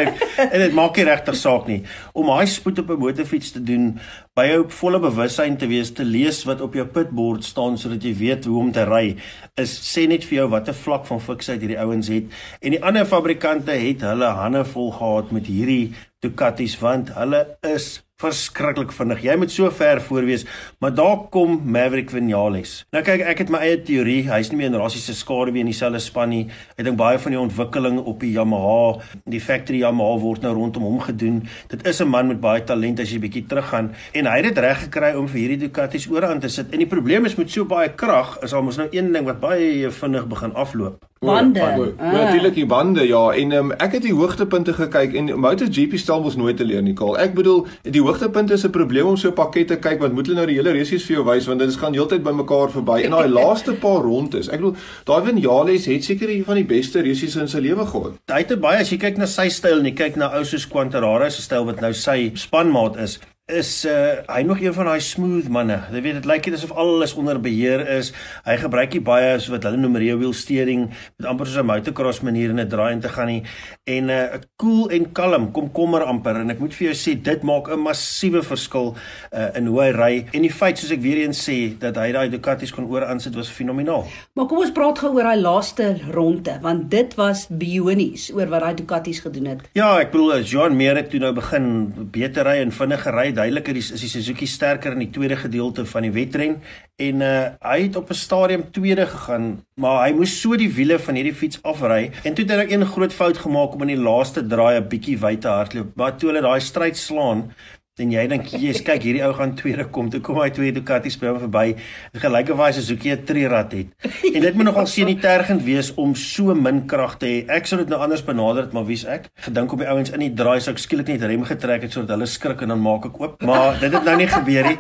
en 0.45 0.61
dit 0.61 0.75
maak 0.77 0.97
nie 0.99 1.07
regtig 1.09 1.37
saak 1.41 1.67
nie 1.71 1.79
om 2.17 2.29
hy 2.35 2.45
spoed 2.51 2.79
op 2.83 2.91
'n 2.93 3.01
motorfiets 3.01 3.51
te 3.55 3.63
doen 3.65 3.99
by 4.37 4.47
jou 4.51 4.63
volle 4.81 5.01
bewussyn 5.01 5.57
te 5.57 5.67
wees 5.67 5.93
te 5.97 6.05
lees 6.05 6.45
wat 6.45 6.61
op 6.61 6.75
jou 6.77 6.85
pitbord 6.85 7.45
staan 7.45 7.79
sodat 7.79 8.05
jy 8.05 8.15
weet 8.15 8.45
hoe 8.45 8.59
om 8.61 8.73
te 8.73 8.85
ry 8.85 9.17
is 9.57 9.73
sê 9.81 10.07
net 10.09 10.25
vir 10.25 10.39
jou 10.39 10.49
watter 10.53 10.75
vlak 10.75 11.07
van 11.07 11.21
fiksheid 11.21 11.61
hierdie 11.61 11.81
ouens 11.81 12.09
het 12.09 12.25
en 12.61 12.71
die 12.77 12.85
ander 12.85 13.05
fabrikante 13.09 13.73
het 13.73 14.01
hulle 14.01 14.27
hande 14.37 14.65
vol 14.65 14.93
gehad 14.93 15.33
met 15.33 15.47
hierdie 15.47 15.95
Ducatis 16.21 16.79
want 16.81 17.09
hulle 17.17 17.57
is 17.63 18.06
verskriklik 18.21 18.93
vinnig. 18.97 19.21
Jy 19.27 19.35
moet 19.37 19.53
so 19.53 19.69
ver 19.77 20.01
voor 20.01 20.25
wees, 20.25 20.47
maar 20.81 20.95
daar 20.97 21.27
kom 21.31 21.59
Maverick 21.69 22.09
Vinales. 22.11 22.79
Nou 22.95 23.03
kyk, 23.05 23.21
ek 23.29 23.43
het 23.43 23.51
my 23.53 23.59
eie 23.67 23.77
teorie. 23.85 24.23
Hy's 24.31 24.49
nie 24.53 24.63
meer 24.63 24.71
in 24.71 24.79
Rassie 24.81 25.03
se 25.05 25.13
skare 25.17 25.53
wie 25.53 25.61
in 25.61 25.69
dieselfde 25.69 26.01
span 26.01 26.33
nie. 26.33 26.47
Ek 26.79 26.87
dink 26.87 26.97
baie 26.97 27.19
van 27.21 27.35
die 27.35 27.41
ontwikkeling 27.41 27.99
op 28.01 28.25
die 28.25 28.31
Yamaha, 28.33 29.03
die 29.29 29.41
factory 29.45 29.83
Yamaha 29.83 30.17
word 30.23 30.47
nou 30.47 30.55
rondom 30.57 30.87
hom 30.89 31.03
gedoen. 31.05 31.43
Dit 31.69 31.85
is 31.87 32.01
'n 32.01 32.09
man 32.09 32.29
met 32.29 32.41
baie 32.41 32.65
talent 32.65 33.01
as 33.01 33.13
jy 33.13 33.19
bietjie 33.21 33.45
teruggaan 33.47 33.93
en 34.15 34.27
hy 34.27 34.37
het 34.37 34.55
dit 34.55 34.59
reg 34.65 34.81
gekry 34.89 35.13
om 35.15 35.29
vir 35.29 35.41
hierdie 35.41 35.69
Ducatis 35.69 36.09
oor 36.11 36.25
aan 36.25 36.41
te 36.41 36.49
sit. 36.49 36.73
En 36.73 36.79
die 36.79 36.87
probleem 36.89 37.25
is 37.27 37.37
met 37.37 37.51
so 37.51 37.65
baie 37.65 37.89
krag 37.95 38.39
is 38.43 38.55
almos 38.55 38.77
nou 38.77 38.89
een 38.91 39.13
ding 39.13 39.25
wat 39.27 39.41
baie 39.41 39.91
vinnig 39.91 40.27
begin 40.27 40.55
afloop. 40.55 41.05
Bande. 41.21 41.61
Ah, 41.99 42.13
Natuurlik 42.13 42.55
die 42.55 42.67
bande 42.67 43.07
ja 43.07 43.31
en 43.33 43.53
um, 43.53 43.73
ek 43.73 43.93
het 43.93 44.03
die 44.03 44.13
hoogtepunte 44.15 44.73
gekyk 44.77 45.15
en 45.15 45.41
MotoGP 45.41 45.97
stel 45.99 46.21
mos 46.23 46.37
nooit 46.37 46.57
te 46.57 46.65
leer 46.65 46.83
nie 46.83 46.93
Karl. 46.95 47.17
Ek 47.19 47.35
bedoel 47.35 47.67
die 47.83 48.03
hoogtepunte 48.07 48.55
is 48.55 48.65
'n 48.65 48.71
probleem 48.71 49.07
om 49.07 49.17
so 49.17 49.29
'n 49.29 49.35
pakket 49.35 49.69
te 49.69 49.77
kyk 49.77 50.01
want 50.01 50.15
moet 50.15 50.27
hulle 50.27 50.39
nou 50.39 50.47
die 50.47 50.57
hele 50.57 50.73
resies 50.73 51.05
vir 51.05 51.17
jou 51.17 51.25
wys 51.25 51.47
want 51.47 51.61
dit 51.61 51.77
gaan 51.77 51.95
heeltyd 51.95 52.23
by 52.23 52.33
mekaar 52.33 52.71
verby 52.71 53.03
en 53.05 53.11
daai 53.11 53.29
laaste 53.29 53.73
paar 53.73 54.03
rondes. 54.03 54.49
Ek 54.49 54.61
bedoel 54.61 54.77
daai 55.05 55.23
Vinales 55.27 55.87
het 55.87 56.05
seker 56.05 56.29
een 56.31 56.45
van 56.45 56.55
die 56.55 56.65
beste 56.65 57.01
resies 57.01 57.37
in 57.37 57.49
sy 57.49 57.59
lewe 57.59 57.87
gehad. 57.87 58.13
Hy 58.27 58.39
het 58.39 58.61
baie 58.61 58.81
as 58.81 58.91
jy 58.91 58.99
kyk 58.99 59.17
na 59.19 59.27
sy 59.27 59.49
styl 59.49 59.79
en 59.79 59.85
jy 59.85 59.95
kyk 59.95 60.17
na 60.17 60.37
ou 60.39 60.45
soos 60.45 60.67
Quantararo 60.67 61.29
se 61.29 61.43
styl 61.43 61.65
wat 61.65 61.81
nou 61.81 61.93
sy 61.93 62.33
spanmaat 62.35 62.97
is 62.97 63.19
is 63.47 63.85
uh, 63.87 64.27
hy 64.27 64.41
nog 64.43 64.59
een 64.59 64.75
van 64.75 64.89
daai 64.91 65.01
smooth 65.01 65.47
manne. 65.55 65.77
Jy 65.95 66.01
weet 66.03 66.17
dit 66.19 66.25
lyk 66.27 66.49
net 66.49 66.57
asof 66.59 66.73
alles 66.83 67.13
onder 67.15 67.39
beheer 67.39 67.85
is. 67.95 68.09
Hy 68.43 68.57
gebruik 68.59 68.97
nie 68.97 69.03
baie 69.07 69.37
so 69.39 69.53
wat 69.55 69.63
hulle 69.69 69.79
noem 69.79 69.95
rear 70.03 70.17
wheel 70.19 70.33
steering 70.35 70.89
met 70.91 71.29
amper 71.31 71.47
soos 71.47 71.63
'n 71.63 71.69
motocross 71.69 72.25
manier 72.27 72.51
in 72.51 72.59
'n 72.59 72.67
draai 72.67 72.93
in 72.93 73.01
te 73.01 73.09
gaan 73.09 73.31
nie. 73.31 73.45
En 73.87 74.07
'n 74.07 74.11
uh, 74.11 74.41
cool 74.57 74.91
en 74.91 75.13
kalm, 75.13 75.53
komkommer 75.53 76.03
amper 76.03 76.41
en 76.41 76.51
ek 76.51 76.59
moet 76.59 76.75
vir 76.75 76.91
jou 76.91 76.95
sê 76.95 77.15
dit 77.23 77.43
maak 77.43 77.71
'n 77.71 77.79
massiewe 77.79 78.43
verskil 78.43 78.97
uh, 79.33 79.55
in 79.55 79.67
hoe 79.67 79.81
hy 79.81 79.91
ry 79.91 80.27
en 80.33 80.43
die 80.43 80.51
feit 80.51 80.79
soos 80.79 80.91
ek 80.91 81.01
weer 81.01 81.23
eens 81.23 81.39
sê 81.39 81.79
dat 81.79 81.95
hy 81.97 82.11
daai 82.13 82.29
Ducatis 82.29 82.73
kon 82.73 82.91
oor 82.91 83.05
aansit 83.07 83.37
was 83.37 83.49
fenomenaal. 83.49 84.07
Maar 84.35 84.47
kom 84.47 84.59
ons 84.59 84.73
praat 84.73 84.99
gou 84.99 85.15
oor 85.15 85.23
daai 85.23 85.39
laaste 85.39 86.01
ronde 86.11 86.59
want 86.63 86.91
dit 86.91 87.15
was 87.15 87.47
bionies 87.47 88.33
oor 88.35 88.49
wat 88.49 88.61
daai 88.61 88.75
Ducatis 88.75 89.21
gedoen 89.21 89.47
het. 89.47 89.61
Ja, 89.73 90.01
ek 90.01 90.11
bedoel 90.11 90.43
Jean 90.43 90.77
Meer 90.77 90.97
het 90.97 91.11
toe 91.11 91.21
nou 91.21 91.33
begin 91.33 91.95
beter 92.11 92.43
ry 92.45 92.59
en 92.59 92.73
vinniger 92.73 93.15
ry 93.15 93.36
duideliker 93.37 93.77
is, 93.77 93.93
is 93.95 94.03
die 94.03 94.11
Suzuki 94.11 94.49
sterker 94.51 94.97
in 94.97 95.05
die 95.05 95.13
tweede 95.15 95.37
gedeelte 95.39 95.85
van 95.87 96.07
die 96.07 96.13
wedren 96.15 96.59
en 96.97 97.23
uh, 97.25 97.31
hy 97.61 97.79
het 97.83 97.97
op 98.01 98.11
'n 98.11 98.19
stadium 98.19 98.65
tweede 98.73 99.07
gegaan 99.07 99.49
maar 99.81 100.07
hy 100.07 100.13
moes 100.17 100.35
so 100.41 100.57
die 100.57 100.71
wiele 100.73 100.99
van 100.99 101.15
hierdie 101.15 101.35
fiets 101.35 101.61
afry 101.63 102.11
en 102.25 102.35
toe 102.35 102.45
het 102.49 102.57
hy 102.57 102.73
een 102.73 102.87
groot 102.87 103.13
fout 103.13 103.39
gemaak 103.39 103.75
om 103.75 103.83
in 103.85 103.95
die 103.95 104.05
laaste 104.09 104.47
draai 104.47 104.81
'n 104.81 104.89
bietjie 104.89 105.19
wyd 105.21 105.41
te 105.41 105.49
hardloop 105.49 105.97
maar 105.97 106.17
toe 106.17 106.31
hulle 106.31 106.43
daai 106.43 106.61
stryd 106.61 106.97
slaan 106.97 107.51
En 107.97 108.11
jy 108.13 108.27
dink 108.29 108.51
jy's 108.61 108.83
kyk 108.85 109.07
hierdie 109.07 109.23
ou 109.25 109.31
gaan 109.33 109.55
tweede 109.57 109.87
kom. 109.89 110.11
Toe 110.13 110.19
kom 110.21 110.37
hy 110.43 110.51
twee 110.53 110.69
Ducati 110.77 111.09
by 111.17 111.31
hom 111.31 111.39
verby. 111.47 111.79
Dit 112.13 112.21
gelyk 112.21 112.51
of 112.53 112.59
hy 112.61 112.67
se 112.77 112.83
Suzuki 112.83 113.09
'n 113.15 113.23
trierad 113.25 113.73
het. 113.73 113.89
En 114.35 114.43
dit 114.43 114.55
moet 114.55 114.67
nogal 114.69 114.87
senitergend 114.87 115.65
wees 115.65 115.89
om 115.97 116.15
so 116.15 116.55
min 116.55 116.85
krag 116.87 117.17
te 117.17 117.27
hê. 117.27 117.49
Ek 117.49 117.65
sou 117.65 117.79
dit 117.81 117.89
nou 117.89 117.99
anders 117.99 118.21
benader 118.21 118.65
het, 118.65 118.75
maar 118.75 118.85
wie's 118.85 119.07
ek? 119.07 119.31
Gedink 119.41 119.73
op 119.73 119.79
die 119.79 119.89
ouens 119.89 120.11
in 120.13 120.21
die 120.21 120.35
draai 120.35 120.61
sou 120.61 120.75
ek 120.75 120.79
skielik 120.79 121.09
net 121.09 121.23
rem 121.23 121.43
getrek 121.43 121.83
het 121.83 121.93
sodat 121.93 122.11
hulle 122.19 122.27
skrik 122.27 122.61
en 122.61 122.69
dan 122.69 122.83
maak 122.83 123.07
ek 123.07 123.17
oop. 123.19 123.41
Maar 123.43 123.81
dit 123.81 123.93
het 123.93 124.05
nou 124.05 124.17
nie 124.17 124.29
gebeur 124.29 124.65
nie. 124.69 124.79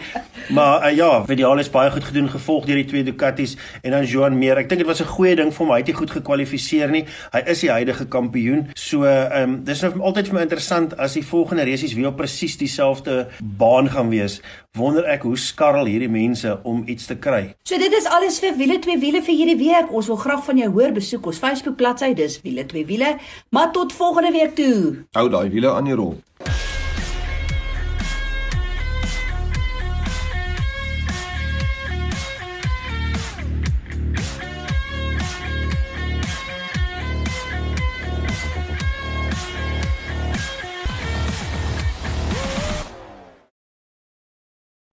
Maar 0.49 0.91
uh, 0.91 0.97
ja, 0.97 1.25
Vidial 1.25 1.59
is 1.59 1.71
baie 1.71 1.91
goed 1.91 2.05
gedoen 2.05 2.29
gevolg 2.31 2.67
deur 2.67 2.77
die 2.77 2.85
twee 2.85 3.03
Ducatis 3.03 3.57
en 3.83 3.91
dan 3.91 4.05
Joan 4.05 4.39
Meer. 4.39 4.57
Ek 4.57 4.69
dink 4.69 4.85
dit 4.85 4.89
was 4.89 5.03
'n 5.03 5.11
goeie 5.11 5.37
ding 5.37 5.53
vir 5.53 5.67
hom. 5.67 5.73
Hy 5.73 5.79
het 5.79 5.87
nie 5.87 5.99
goed 5.99 6.11
gekwalifiseer 6.11 6.91
nie. 6.91 7.05
Hy 7.33 7.43
is 7.47 7.61
die 7.61 7.71
huidige 7.71 8.07
kampioen. 8.07 8.69
So 8.75 9.05
ehm 9.05 9.43
um, 9.43 9.65
dis 9.65 9.83
nou 9.83 10.01
altyd 10.01 10.29
vir 10.29 10.35
my 10.35 10.43
interessant 10.43 10.97
as 10.99 11.13
die 11.13 11.27
volgende 11.27 11.65
resies 11.65 11.95
weer 11.95 12.13
presies 12.13 12.57
dieselfde 12.57 12.77
dieselfde 12.87 13.29
baan 13.43 13.91
gaan 13.91 14.09
wees, 14.09 14.41
wonder 14.73 15.05
ek 15.05 15.23
hoe 15.23 15.37
skarrel 15.37 15.89
hierdie 15.89 16.11
mense 16.11 16.59
om 16.65 16.83
iets 16.87 17.07
te 17.07 17.17
kry. 17.17 17.55
So 17.69 17.79
dit 17.79 17.93
is 17.97 18.07
alles 18.07 18.39
vir 18.43 18.57
wiele 18.57 18.79
twee 18.79 18.99
wiele 18.99 19.23
vir 19.23 19.35
hierdie 19.35 19.59
week. 19.59 19.93
Ons 19.93 20.11
wil 20.13 20.21
graag 20.21 20.45
van 20.45 20.61
jou 20.63 20.71
hoor. 20.77 20.93
Besoek 20.97 21.27
ons 21.27 21.43
Facebook 21.43 21.77
bladsy, 21.77 22.13
dis 22.15 22.41
wiele 22.45 22.67
twee 22.67 22.87
wiele. 22.87 23.17
Maar 23.51 23.73
tot 23.73 23.93
volgende 23.93 24.33
week 24.37 24.57
toe. 24.57 25.05
Hou 25.17 25.29
daai 25.29 25.49
wiele 25.51 25.73
aan 25.73 25.89
die 25.89 25.97
rol. 25.97 26.17